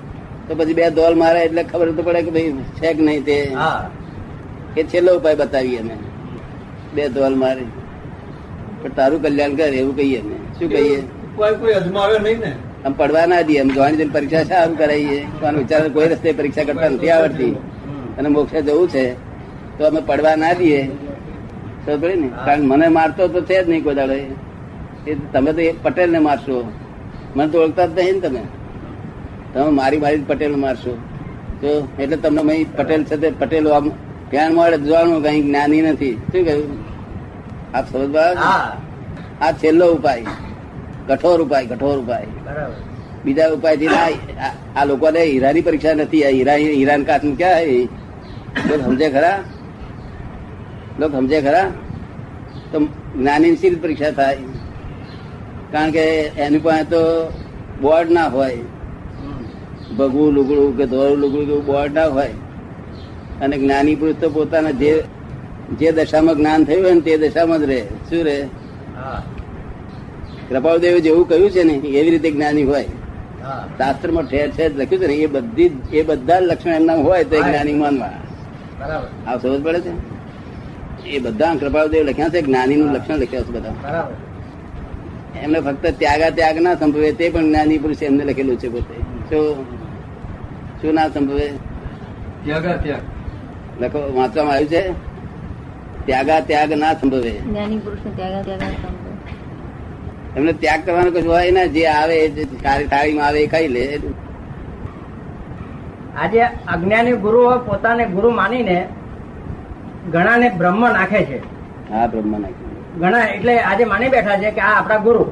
તો 0.48 0.54
પછી 0.54 0.74
બે 0.74 0.90
દોલ 0.90 1.14
મારે 1.14 1.44
એટલે 1.44 1.62
ખબર 1.62 1.90
તો 1.90 2.02
પડે 2.02 2.22
કે 2.22 2.30
ભાઈ 2.30 2.52
છે 2.52 2.94
કે 2.94 3.02
નહીં 3.02 3.24
તે. 3.24 3.54
હા. 3.54 3.90
એ 4.76 4.82
છેલ્લો 4.82 5.16
ઉપાય 5.16 5.34
બતાવીએ 5.34 5.78
અમે. 5.78 5.96
બે 6.94 7.08
દોલ 7.08 7.34
મારે. 7.34 7.62
પણ 8.82 8.88
તારું 8.88 9.22
કલ્યાણ 9.22 9.54
કર 9.54 9.74
એવું 9.74 9.96
કહીએ 9.96 10.20
અમે. 10.20 10.34
શું 10.58 10.68
કહીએ? 10.68 11.02
કોઈ 11.36 11.54
કોઈ 11.54 11.72
અજમાવે 11.72 12.18
નહીં 12.18 12.40
ને. 12.40 12.52
આમ 12.86 12.92
પડવા 12.92 13.26
ના 13.26 13.42
દઈએ. 13.42 13.64
જોવાની 13.64 13.96
જઈને 13.96 14.12
પરીક્ષા 14.12 14.42
સારું 14.42 14.78
કરાવીએ 14.78 15.26
પણ 15.40 15.56
વિચાર 15.56 15.88
કોઈ 15.88 16.08
રસ્તે 16.08 16.32
પરીક્ષા 16.32 16.64
કરતા 16.64 16.88
નથી 16.88 17.10
આવડતી. 17.10 17.52
અને 18.18 18.28
મોક્ષે 18.28 18.62
જવું 18.62 18.88
છે. 18.88 19.14
તો 19.78 19.86
અમે 19.86 20.00
પડવા 20.00 20.36
ના 20.36 20.52
દઈએ. 20.52 20.86
તો 21.86 21.98
પડી 21.98 22.14
ને? 22.14 22.28
કારણ 22.44 22.62
મને 22.62 22.88
મારતો 22.88 23.28
તો 23.28 23.40
છે 23.40 23.64
જ 23.64 23.68
નહીં 23.68 23.84
કોઈ 23.84 23.94
દાડે. 23.94 24.20
એ 25.06 25.14
તમે 25.32 25.52
તો 25.52 25.60
એ 25.60 25.72
પટેલ 25.72 26.10
ને 26.10 26.18
મારશો. 26.18 26.72
મને 27.36 27.48
તો 27.48 27.62
ઓળખતા 27.62 27.86
જ 27.86 27.98
નહીં 27.98 28.14
ને 28.14 28.20
તમે. 28.20 28.40
તમે 29.54 29.70
મારી 29.70 29.98
મારી 29.98 30.24
પટેલ 30.26 30.56
મારશો. 30.56 30.98
તો 31.60 31.88
એટલે 31.98 32.16
તમને 32.16 32.42
મેં 32.42 32.76
પટેલ 32.76 33.04
છે 33.04 33.16
તે 33.16 33.30
પટેલો 33.30 33.70
આમ 33.70 33.88
ધ્યાન 34.30 34.54
મળે 34.54 34.78
જોવાનું 34.78 35.22
કઈ 35.22 35.42
જ્ઞાની 35.42 35.82
નથી. 35.82 36.14
શું 36.14 36.44
કહ્યું? 36.44 36.78
આપ 37.74 37.92
સમજ 37.92 38.16
હા. 38.16 38.76
આ 39.40 39.52
છેલ્લો 39.52 39.94
ઉપાય. 39.94 40.24
કઠોર 41.06 41.42
ઉપાય 41.42 41.66
કઠોર 41.66 41.98
ઉપાય. 41.98 42.26
બીજા 43.24 43.48
ઉપાયથી 43.48 43.86
આ- 44.76 44.84
લોકોને 44.84 45.24
હીરાની 45.24 45.60
પરીક્ષા 45.60 45.94
નથી, 45.94 46.24
આ 46.24 46.28
હીરા, 46.28 46.54
હીરાન 46.54 47.04
કાચ 47.04 47.20
ક્યાં 47.20 47.60
લોક 48.70 48.80
સમજે 48.84 49.08
ખરા? 49.08 49.40
લોક 50.98 51.12
સમજે 51.12 51.40
ખરા? 51.40 51.70
તો 52.72 52.80
જ્ઞાની 53.18 53.56
શી 53.56 53.70
પરીક્ષા 53.70 54.10
થાય? 54.10 54.38
કારણ 55.72 55.90
કે 55.90 56.00
એની 56.20 56.58
પાસે 56.58 56.84
તો 56.84 57.32
બોર્ડ 57.80 58.10
ના 58.10 58.26
હોય. 58.26 58.58
ભગવું, 59.98 60.32
લુગડું 60.32 60.76
કે 60.76 60.86
ધોળું, 60.86 61.18
લુગડું 61.18 61.46
કે 61.46 61.72
બોર્ડ 61.72 61.94
ના 61.94 62.06
હોય. 62.06 62.28
અને 63.40 63.58
જ્ઞાની 63.58 63.94
પુરુષ 63.94 64.14
તો 64.20 64.30
પોતાના 64.30 64.70
જે 64.70 65.04
જે 65.78 65.92
દશામાં 65.92 66.36
જ્ઞાન 66.36 66.64
થયું 66.64 66.84
હોય 66.84 66.94
ને 66.94 67.00
તે 67.00 67.16
દશામાં 67.16 67.58
જ 67.58 67.62
રહે. 67.62 67.80
શું 67.80 68.24
રહે? 68.24 68.42
કૃપાળદેવે 70.48 71.00
જેવું 71.00 71.28
કહ્યું 71.28 71.50
છે 71.50 71.62
ને 71.62 71.72
એવી 71.72 72.10
રીતે 72.10 72.30
જ્ઞાની 72.30 72.62
હોય. 72.62 72.84
હા. 73.44 73.68
શાસ્ત્રમાં 73.78 74.24
ઠેર 74.24 74.50
ઠેર 74.50 74.74
લખ્યું 74.74 75.02
છે 75.02 75.06
ને 75.06 75.14
એ 75.14 75.26
બધી 75.26 75.68
જ- 75.68 75.94
એ 75.94 76.02
બધા 76.02 76.38
લક્ષણ 76.38 76.70
એમના 76.70 76.94
હોય 76.94 77.24
તો. 77.24 77.42
જ્ઞાની 77.42 77.74
માનવા. 77.74 78.12
આ 79.26 79.36
સમજ 79.36 79.62
પડે 79.62 79.80
છે? 79.80 80.16
એ 81.08 81.18
બધા 81.18 81.54
કૃપાળદેવ 81.54 82.02
લખ્યા 82.02 82.28
છે 82.28 82.42
જ્ઞાની 82.42 82.76
નું 82.76 82.94
લક્ષણ 82.94 83.14
લખ્યા 83.14 83.42
છે 83.42 83.48
બધા. 83.48 84.10
એમને 85.42 85.60
ફક્ત 85.60 85.86
ત્યાગા 85.98 86.30
ત્યાગ 86.30 86.58
ના 86.58 86.74
સંભવે 86.74 87.12
તે 87.12 87.28
પણ 87.28 87.44
જ્ઞાની 87.44 87.78
પુરુષ 87.78 88.02
એમને 88.02 88.24
લખેલું 88.24 88.58
છે 88.58 88.68
પોતે. 88.68 89.00
શું? 89.00 89.64
શું 90.82 90.94
ના 90.94 91.08
સંભવે? 91.08 91.50
ત્યાગા 92.44 92.76
ત્યાગ. 92.76 92.98
લખો 93.82 94.12
વાંચવામાં 94.16 94.54
આવ્યું 94.54 94.70
છે? 94.70 94.92
ત્યાગા 96.06 96.40
ત્યાગ 96.40 96.72
ના 96.72 96.92
સંભવે. 96.92 97.30
જ્ઞાની 97.30 97.78
પુરુષ 97.78 97.98
ત્યાગા 98.16 98.42
ત્યાગા 98.42 98.66
સંભવ. 98.66 99.05
એમને 100.36 100.52
ત્યાગ 100.62 100.80
કરવાનું 100.86 101.12
કશું 101.14 101.32
હોય 101.34 101.52
ને 101.56 101.62
જે 101.74 101.82
આવે 101.90 102.16
થાળીમાં 102.64 103.26
આવે 103.28 103.38
એ 103.44 103.48
ખાઈ 103.52 103.70
લે. 103.76 103.84
આજે 106.22 106.42
અજ્ઞાની 106.74 107.16
ગુરુ 107.24 107.42
પોતાને 107.68 108.04
ગુરુ 108.16 108.28
માનીને 108.40 108.76
ઘણાને 110.14 110.46
બ્રહ્મ 110.58 110.82
નાખે 110.98 111.20
છે. 111.30 111.38
હા 111.92 112.06
બ્રહ્મ 112.12 112.36
નાખે. 112.44 112.62
ઘણા 113.00 113.24
એટલે 113.36 113.54
આજે 113.70 113.84
માની 113.94 114.12
બેઠા 114.16 114.38
છે 114.44 114.50
કે 114.58 114.62
આ 114.68 114.74
આપણા 114.76 115.00
ગુરુ. 115.08 115.24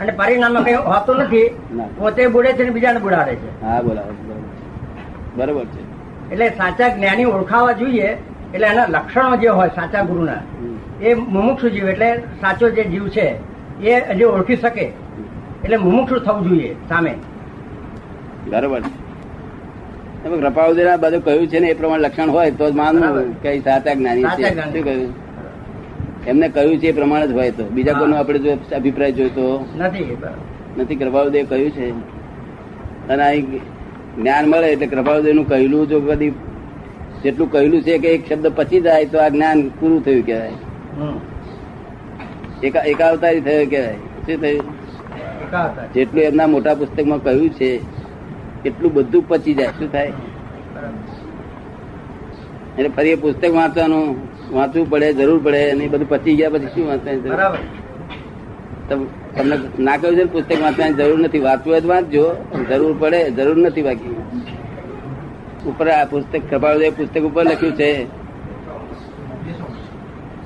અને 0.00 0.12
પરિણામમાં 0.20 0.64
કઈ 0.68 0.76
હોતું 0.90 1.16
નથી. 1.24 1.48
પોતે 1.98 2.22
બુડે 2.36 2.50
છે 2.52 2.62
ને 2.64 2.76
બીજાને 2.76 3.00
બુડાડે 3.06 3.34
છે. 3.42 3.50
હા 3.64 3.80
બોલાવે 3.82 4.12
બરોબર. 5.36 5.66
છે. 5.74 5.82
એટલે 6.32 6.46
સાચા 6.60 6.88
જ્ઞાની 6.94 7.28
ઓળખાવા 7.34 7.76
જોઈએ. 7.82 8.08
એટલે 8.54 8.66
એના 8.74 8.88
લક્ષણો 8.94 9.36
જે 9.42 9.48
હોય 9.58 9.72
સાચા 9.80 10.04
ગુરુના. 10.12 10.42
એ 11.06 11.14
મુમુક્ષુ 11.34 11.66
જીવ 11.74 11.88
એટલે 11.88 12.08
સાચો 12.40 12.66
જે 12.76 12.84
જીવ 12.94 13.06
છે 13.18 13.28
એ 13.84 14.00
હજી 14.00 14.24
ઓળખી 14.24 14.56
શકે. 14.56 14.84
એટલે 15.64 15.76
મુમુક્ષુ 15.76 16.18
થવું 16.18 16.48
જોઈએ 16.48 16.74
સામે. 16.88 17.14
બરોબર. 18.50 18.80
એમાં 20.26 21.00
બધું 21.00 21.24
કહ્યું 21.24 21.46
છે 21.46 21.58
ને 21.58 21.68
એ 21.68 21.74
પ્રમાણે 21.74 22.02
લક્ષણ 22.02 22.30
હોય 22.30 22.50
તો 22.50 22.70
જ 22.70 22.74
માનવું. 22.74 23.42
કે 23.42 23.60
સાચા 23.60 23.94
જ્ઞાની 23.94 24.22
છે? 24.22 24.54
શું 24.54 24.84
કહ્યું? 24.84 25.14
એમને 26.26 26.48
કહ્યું 26.48 26.78
છે 26.78 26.88
એ 26.88 26.92
પ્રમાણે 26.92 27.26
જ 27.26 27.32
હોય 27.32 27.50
તો. 27.50 27.64
બીજા 27.64 27.92
કોઈનો 27.92 28.16
આપણે 28.16 28.38
જો 28.38 28.50
અભિપ્રાય 28.76 29.12
જોઈતો 29.12 29.66
નથી. 29.76 30.16
નથી 30.78 30.96
કહ્યું 30.96 31.70
છે. 31.70 31.90
અને 33.08 33.22
અહીં 33.22 33.60
જ્ઞાન 34.16 34.44
મળે 34.46 34.68
એટલે 34.72 34.86
કૃપાળુદેવનું 34.86 35.48
કહેલું 35.48 35.88
જો 35.88 36.00
કદી 36.00 36.32
જેટલું 37.22 37.52
કહેલું 37.52 37.82
છે 37.82 37.98
કે 37.98 38.08
એક 38.08 38.28
શબ્દ 38.28 38.46
પચી 38.46 38.80
જાય 38.80 39.04
તો 39.04 39.18
આ 39.18 39.28
જ્ઞાન 39.28 39.68
પૂરું 39.68 40.04
થયું 40.04 40.26
કહેવાય. 40.26 40.52
એકાવતારી 42.62 43.40
થયો 43.40 43.66
કહેવાય. 43.66 43.96
શું 44.26 44.40
થયું? 44.40 44.66
જેટલું 45.94 46.22
એમના 46.22 46.46
મોટા 46.46 46.74
પુસ્તકમાં 46.74 47.20
કહ્યું 47.20 47.50
છે 47.50 47.68
એટલું 48.64 48.92
બધું 48.92 49.28
પચી 49.28 49.54
જાય. 49.54 49.72
શું 49.78 49.88
થાય? 49.92 50.12
એટલે 52.78 52.88
ફરી 52.88 53.12
એ 53.12 53.16
પુસ્તક 53.16 53.44
વાંચવાનું 53.52 54.06
વાંચવું 54.52 54.90
પડે 54.90 55.12
જરૂર 55.12 55.40
પડે 55.40 55.70
અને 55.70 55.88
બધું 55.88 56.08
પચી 56.08 56.36
ગયા 56.36 56.50
પછી 56.50 56.72
શું 56.74 56.86
વાંચવાની 56.86 57.22
તમને 59.34 59.56
ના 59.78 59.96
કહ્યું 59.96 60.16
છે 60.16 60.24
પુસ્તક 60.24 60.60
વાંચવાની 60.60 60.96
જરૂર 60.96 61.18
નથી 61.18 61.38
વાંચવું 61.38 61.80
જ 61.80 61.86
વાંચજો 61.86 62.24
જરૂર 62.70 62.94
પડે 63.00 63.20
જરૂર 63.30 63.56
નથી 63.58 63.82
બાકી 63.82 64.16
ઉપર 65.66 65.88
આ 65.88 66.04
પુસ્તક 66.06 66.42
કપાળદેવ 66.50 66.92
પુસ્તક 66.94 67.24
ઉપર 67.24 67.44
લખ્યું 67.44 67.76
છે 67.76 67.90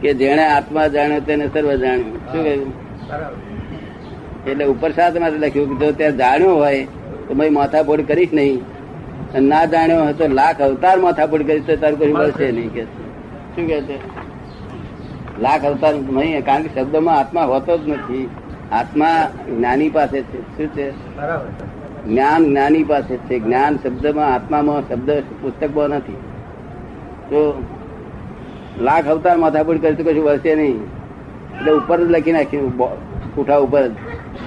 કે 0.02 0.14
જેણે 0.14 0.44
આત્મા 0.46 0.86
જાણ્યો 0.86 1.20
તેને 1.20 1.46
સર્વ 1.46 1.74
જાણ્યું. 1.74 2.18
શું 2.32 2.44
કહ્યું? 2.44 2.72
એટલે 4.46 4.64
ઉપર 4.64 4.90
સાત 4.90 5.20
માટે 5.20 5.38
લખ્યું 5.38 5.78
કે 5.78 5.86
જો 5.86 5.92
ત્યાં 5.92 6.16
જાણ્યો 6.16 6.56
હોય 6.56 6.84
તો 7.28 7.34
મેં 7.34 7.52
માથાપોડ 7.52 8.00
કરીશ 8.00 8.32
નહીં. 8.32 8.60
અને 9.34 9.48
ના 9.48 9.64
જાણ્યો 9.64 10.02
હોય 10.02 10.12
તો 10.12 10.28
લાખ 10.28 10.60
અવતાર 10.60 10.98
માથાપોડ 10.98 11.42
કરીશ 11.42 11.66
તો 11.66 11.76
તારું 11.76 11.98
કોઈ 11.98 12.12
મળશે 12.12 12.52
નહીં 12.52 12.72
કે 12.72 12.84
શું 13.54 13.66
કે 13.66 13.80
છે? 13.80 13.98
લાખ 15.40 15.64
અવતાર 15.64 15.94
નહીં 15.94 16.44
કારણ 16.44 16.62
કે 16.62 16.80
શબ્દમાં 16.80 17.18
આત્મા 17.18 17.42
હોતો 17.42 17.78
જ 17.78 17.88
નથી. 17.88 18.28
આત્મા 18.72 19.30
જ્ઞાની 19.56 19.88
પાસે 19.88 20.22
છે. 20.22 20.56
શું 20.56 20.68
છે? 20.68 20.90
જ્ઞાન 22.06 22.44
જ્ઞાની 22.44 22.84
પાસે 22.84 23.16
છે. 23.16 23.38
જ્ઞાન 23.38 23.76
શબ્દમાં 23.76 24.34
આત્મામાં 24.34 24.88
શબ્દ 24.88 25.10
પુસ્તકમાં 25.42 25.88
નથી. 25.88 26.12
તો 27.30 27.62
લાખ 28.78 29.06
અવતાર 29.06 29.36
માથાપોડ 29.36 29.80
કરી 29.82 29.94
તો 29.94 30.04
કશું 30.04 30.24
વળશે 30.24 30.54
નહીં. 30.54 30.76
એટલે 31.58 31.72
ઉપર 31.72 31.98
જ 31.98 32.10
લખી 32.10 32.32
નાખ્યું 32.32 32.78
પૂઠા 33.34 33.56
ઉપર 33.56 33.88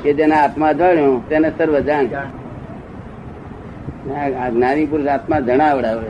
કે 0.03 0.13
જેના 0.13 0.43
આત્મા 0.43 0.71
જાણ્યું 0.71 1.29
તેને 1.29 1.51
સર્વ 1.57 1.79
જાણ. 1.79 2.05
જ્ઞાની 4.51 4.85
પુરુષ 4.85 5.07
આત્મા 5.07 5.39
જણાવડાવે. 5.39 6.09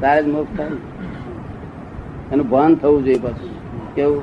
તારે 0.00 0.22
જ 0.22 0.26
મોક્ષ 0.26 0.58
થાય. 0.58 0.66
એનું 2.32 2.48
ભાન 2.50 2.74
થવું 2.74 3.04
જોઈએ 3.04 3.18
પાછું. 3.18 3.94
કેવું? 3.94 4.22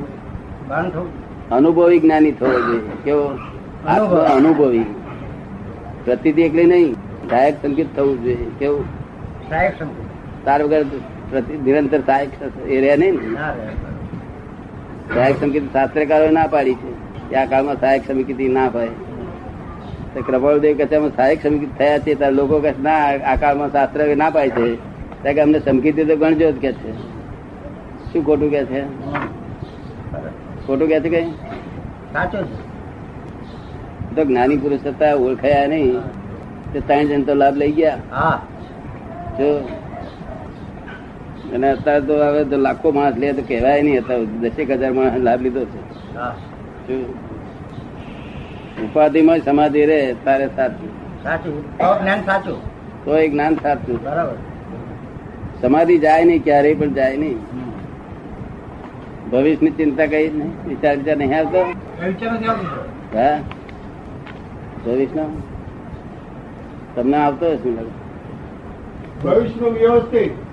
ભાન 0.70 0.90
થવું 0.90 1.10
અનુભવી 1.50 2.00
જ્ઞાની 2.00 2.32
થવો 2.32 2.60
જોઈએ. 2.60 2.82
કેવો? 3.04 3.28
આત્મા 3.88 4.24
અનુભવી. 4.36 4.86
પ્રતિથી 6.06 6.42
એકલી 6.42 6.66
નહીં. 6.66 6.94
સહાયક 7.30 7.56
સંકેત 7.62 7.96
થવું 7.96 8.24
જોઈએ. 8.24 8.46
કેવું? 8.60 8.84
સાહેબ 9.50 9.72
સમજુ 9.80 10.04
તાર 10.46 10.64
વગર 10.64 10.84
નિરંતર 11.36 12.00
સહાયક 12.00 12.30
એ 12.68 12.82
રહે 12.82 12.98
નહીં 12.98 13.20
સહાયક 15.14 15.40
સમિતિ 15.40 15.60
શાસ્ત્રકારો 15.74 16.32
ના 16.32 16.48
પાડી 16.48 16.74
છે. 16.74 17.36
આ 17.36 17.46
કાળમાં 17.46 17.80
સહાયક 17.80 18.08
સમિતિ 18.08 18.48
ના 18.48 18.68
હોય. 18.68 18.88
તો 20.14 20.22
કૃપાળુદેવ 20.22 20.78
કહે 20.78 20.86
છે 20.86 21.16
સહાયક 21.16 21.44
સમિતિ 21.44 21.66
થયા 21.66 22.00
છે 22.00 22.16
ત્યારે 22.16 22.36
લોકો 22.36 22.60
કહે 22.60 22.74
ના 22.82 22.98
આ 23.08 23.36
કાળમાં 23.36 23.72
શાસ્ત્ર 23.72 24.16
ના 24.16 24.30
પાય 24.30 24.50
છે. 24.50 24.76
ત્યાં 25.22 25.36
કે 25.36 25.42
અમને 25.42 25.60
સમકીતી 25.60 26.06
તો 26.06 26.16
ગણજો 26.16 26.52
જ 26.52 26.56
કે 26.56 26.72
છે. 26.72 26.92
શું 28.14 28.26
ખોટું 28.26 28.50
કે 28.50 28.66
છે? 28.66 28.82
ખોટું 30.68 30.88
કે 30.88 31.00
છે 31.00 31.10
કઈ? 31.10 31.32
સાચું 32.14 32.70
તો 34.16 34.26
જ્ઞાની 34.26 34.58
પુરુષ 34.58 34.80
હતા 34.86 35.16
ઓળખાયા 35.16 35.68
નહીં. 35.68 36.00
તે 36.74 36.80
ત્રણ 36.80 37.06
જણ 37.06 37.24
તો 37.24 37.34
લાભ 37.34 37.58
લઈ 37.58 37.72
ગયા. 37.72 37.98
હા. 38.12 38.42
જો 39.38 39.70
અને 41.54 41.72
અત્યારે 41.72 42.02
તો 42.02 42.14
હવે 42.14 42.58
લાખો 42.58 42.92
માણસ 42.92 43.18
લે 43.18 43.34
તો 43.34 43.44
કહેવાય 43.48 43.82
નહીં. 43.82 44.02
અત્યારે 44.02 44.26
દસેક 44.26 44.72
હજાર 44.72 44.94
માણસ 44.94 45.16
લાભ 45.16 45.42
લીધો 45.42 45.66
છે. 45.66 46.10
ઉપાધિમાં 48.84 49.40
સમાધિ 49.40 49.86
રે 49.86 50.16
તારે 50.26 50.50
સાચું. 50.56 51.24
સાચું. 51.24 51.78
જ્ઞાન 52.02 52.22
સાચું. 52.22 52.58
તો 53.06 53.18
એ 53.18 53.30
જ્ઞાન 53.30 53.56
સાચું. 53.56 54.04
બરાબર. 54.04 54.36
સમાધિ 55.62 55.98
જાય 55.98 56.26
નહીં 56.26 56.44
ક્યારેય 56.44 56.76
પણ 56.76 56.94
જાય 56.94 57.18
નહીં. 57.18 57.38
ભવિષ્ય 57.38 59.32
ભવિષ્યની 59.32 59.72
ચિંતા 59.72 60.06
કઈ 60.06 60.30
જ 60.30 60.36
નહીં. 60.36 60.68
વિચાર 60.68 60.98
વિચાર 60.98 61.18
નહીં 61.18 61.38
આવતો. 61.38 61.66
હા. 63.18 63.40
ભવિષ્ય 64.86 65.26
તમને 66.96 67.18
આવતો 67.18 67.52
હશે? 67.52 67.70
ને? 67.70 67.82
ભવિષ્યનું 69.24 69.74
વ્યવસ્થિત. 69.74 70.49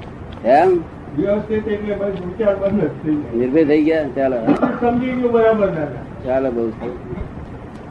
એમ? 0.46 0.70
વ્યવસ્થિત 1.16 1.68
એટલે 1.68 1.94
ભાઈ 1.94 2.10
વિચાર 2.10 2.56
બંધ 2.56 2.80
જ 2.80 2.88
થઈ 2.88 3.14
જાય 3.14 3.36
નિર્ભય 3.36 3.64
થઈ 3.64 3.82
ગયા? 3.82 4.08
ચાલો. 4.16 4.36
સમજી 4.80 5.10
ગયું 5.10 5.32
બરાબર 5.32 5.66
દાદા 5.66 6.02
ચાલો 6.26 6.50
બહુ 6.50 6.70
સારું. 6.70 6.98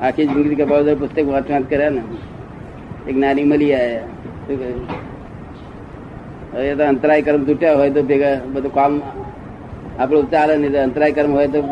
આખી 0.02 0.28
જિંદગી 0.28 0.56
કપાવદર 0.56 0.96
પુસ્તક 0.96 1.28
વાંચ 1.28 1.52
વાંચ 1.52 1.70
કર્યા 1.70 1.90
ને. 1.90 2.02
એક 3.08 3.16
નાની 3.18 3.44
મળી 3.44 3.74
આયા. 3.74 4.00
શું 4.48 4.60
કહ્યું? 4.60 4.88
હવે 6.54 6.70
એ 6.70 6.76
તો 6.76 6.84
અંતરાય 6.84 7.22
કર્મ 7.22 7.44
તૂટ્યા 7.44 7.76
હોય 7.76 7.90
તો 7.90 8.04
ભેગા 8.04 8.36
બધું 8.54 8.74
કામ 8.74 9.02
આપણું 10.00 10.32
ચાલે 10.32 10.58
નહીં 10.58 10.72
તો 10.72 10.80
અંતરાય 10.80 11.12
કર્મ 11.12 11.32
હોય 11.32 11.48
તો 11.48 11.64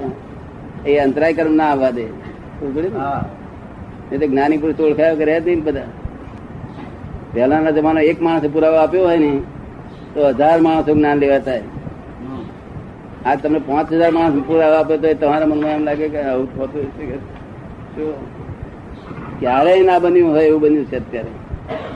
એ 0.86 0.98
અંતરાય 0.98 1.34
કર્મ 1.34 1.56
ના 1.56 1.63
આવવા 1.63 1.91
દે. 1.91 2.06
શું 2.60 2.76
કહ્યું 2.76 2.93
ને? 2.93 3.00
હા. 3.00 3.26
એ 4.12 4.17
તો 4.17 4.28
જ્ઞાની 4.28 4.58
પુરુષ 4.58 4.76
તો 4.76 4.84
ઓળખાયો 4.84 5.15
કરે 5.15 5.41
જ 5.41 5.48
નહીં 5.48 5.56
ને 5.56 5.72
બધા. 5.72 5.82
પહેલાના 7.34 7.72
જમાના 7.72 8.02
એક 8.02 8.22
માણસે 8.22 8.48
પુરાવો 8.48 8.76
આપ્યો 8.76 9.04
હોય 9.04 9.17
ને 9.17 9.41
તો 10.13 10.28
હજાર 10.28 10.62
માણસો 10.62 10.95
જ્ઞાન 10.95 11.17
લેવા 11.17 11.39
થાય. 11.39 11.62
આ 13.26 13.36
તમને 13.36 13.60
પાંચ 13.60 13.93
હજાર 13.93 14.12
માણસ 14.12 14.43
પુરાવા 14.47 14.80
આપે 14.80 14.97
તો 14.97 15.13
તમારા 15.13 15.45
મનમાં 15.45 15.71
એમ 15.71 15.84
લાગે 15.84 16.10
કે 16.10 16.21
આવું 16.21 16.58
થતું 16.58 16.82
હશે 16.82 17.06
કે? 17.06 18.12
ક્યારેય 19.39 19.84
ના 19.84 19.99
બન્યું 19.99 20.32
હોય 20.32 20.45
એવું 20.45 20.62
બન્યું 20.62 20.86
છે 20.86 20.97
અત્યારે. 20.97 21.30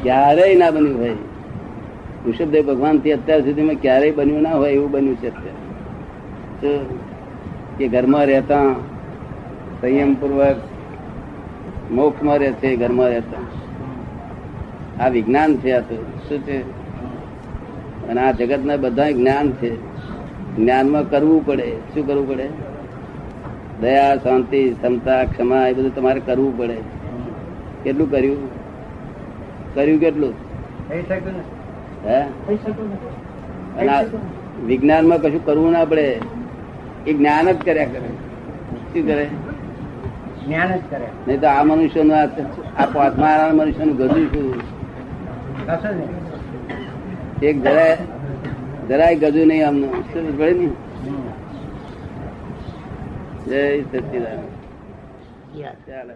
ક્યારેય 0.03 0.55
ના 0.55 0.71
બન્યું 0.71 0.99
હોય. 0.99 1.15
ઋષભદેવ 2.27 2.65
ભગવાનથી 2.65 3.11
અત્યાર 3.11 3.41
સુધીમાં 3.41 3.75
ક્યારેય 3.75 4.11
બન્યું 4.11 4.41
ના 4.41 4.51
હોય 4.51 4.71
એવું 4.71 4.91
બન્યું 4.91 5.15
છે 5.15 5.27
અત્યારે? 5.27 6.77
કે 7.77 7.87
ઘરમાં 7.87 8.25
રહેતા, 8.25 8.75
સંયમપૂર્વક 9.81 10.55
મોક્ષમાં 11.91 12.39
રહે 12.39 12.51
છે, 12.51 12.75
ઘરમાં 12.75 13.07
રહેતા. 13.07 13.41
આ 15.03 15.07
વિજ્ઞાન 15.07 15.57
છે 15.57 15.71
આ 15.71 15.79
તો. 15.79 15.95
શું 16.29 16.39
છે? 16.39 16.86
અને 18.09 18.21
આ 18.21 18.31
જગત 18.31 18.65
ના 18.65 18.77
બધા 18.77 19.11
જ્ઞાન 19.11 19.51
છે. 19.51 19.75
જ્ઞાનમાં 20.55 21.09
કરવું 21.09 21.45
પડે. 21.45 21.71
શું 21.93 22.07
કરવું 22.07 22.29
પડે? 22.29 22.49
દયા 23.81 24.15
શાંતિ 24.15 24.69
ક્ષમતા 24.69 25.23
ક્ષમા 25.23 25.67
એ 25.67 25.73
બધું 25.73 25.95
તમારે 25.95 26.19
કરવું 26.19 26.57
પડે. 26.57 26.77
કેટલું 27.83 28.11
કર્યું? 28.11 28.49
કર્યું 29.75 29.99
કેટલું? 29.99 30.33
હે? 32.05 32.21
અને 33.79 33.87
વિજ્ઞાનમાં 34.65 35.21
કશું 35.21 35.45
કરવું 35.45 35.71
ના 35.71 35.85
પડે. 35.85 36.19
એ 37.07 37.13
જ્ઞાન 37.13 37.51
જ 37.51 37.65
કર્યા 37.65 37.85
કરે. 37.85 38.09
શું 38.69 39.07
કરે? 39.07 39.27
જ્ઞાન 40.45 40.75
જ 40.75 40.79
કરે 40.89 41.07
નહીં 41.27 41.41
તો 41.41 41.47
આ 41.47 41.63
મનુષ્યનું 41.63 42.17
આ- 42.17 42.85
પાંચમા 42.85 43.49
મનુષ્યનું 43.53 43.95
ગધું 43.95 44.25
શું 44.25 44.77
એક 47.41 47.57
જરાય 47.63 47.97
જરાય 48.89 49.15
ગજુ 49.15 49.45
નહીં 49.45 49.67
આમનું. 49.67 49.91
શું 50.13 50.37
પડે 50.37 50.53
ને? 50.53 50.69
જય 53.47 53.61
સચિદાન 53.83 54.41
ચાલે. 55.87 56.13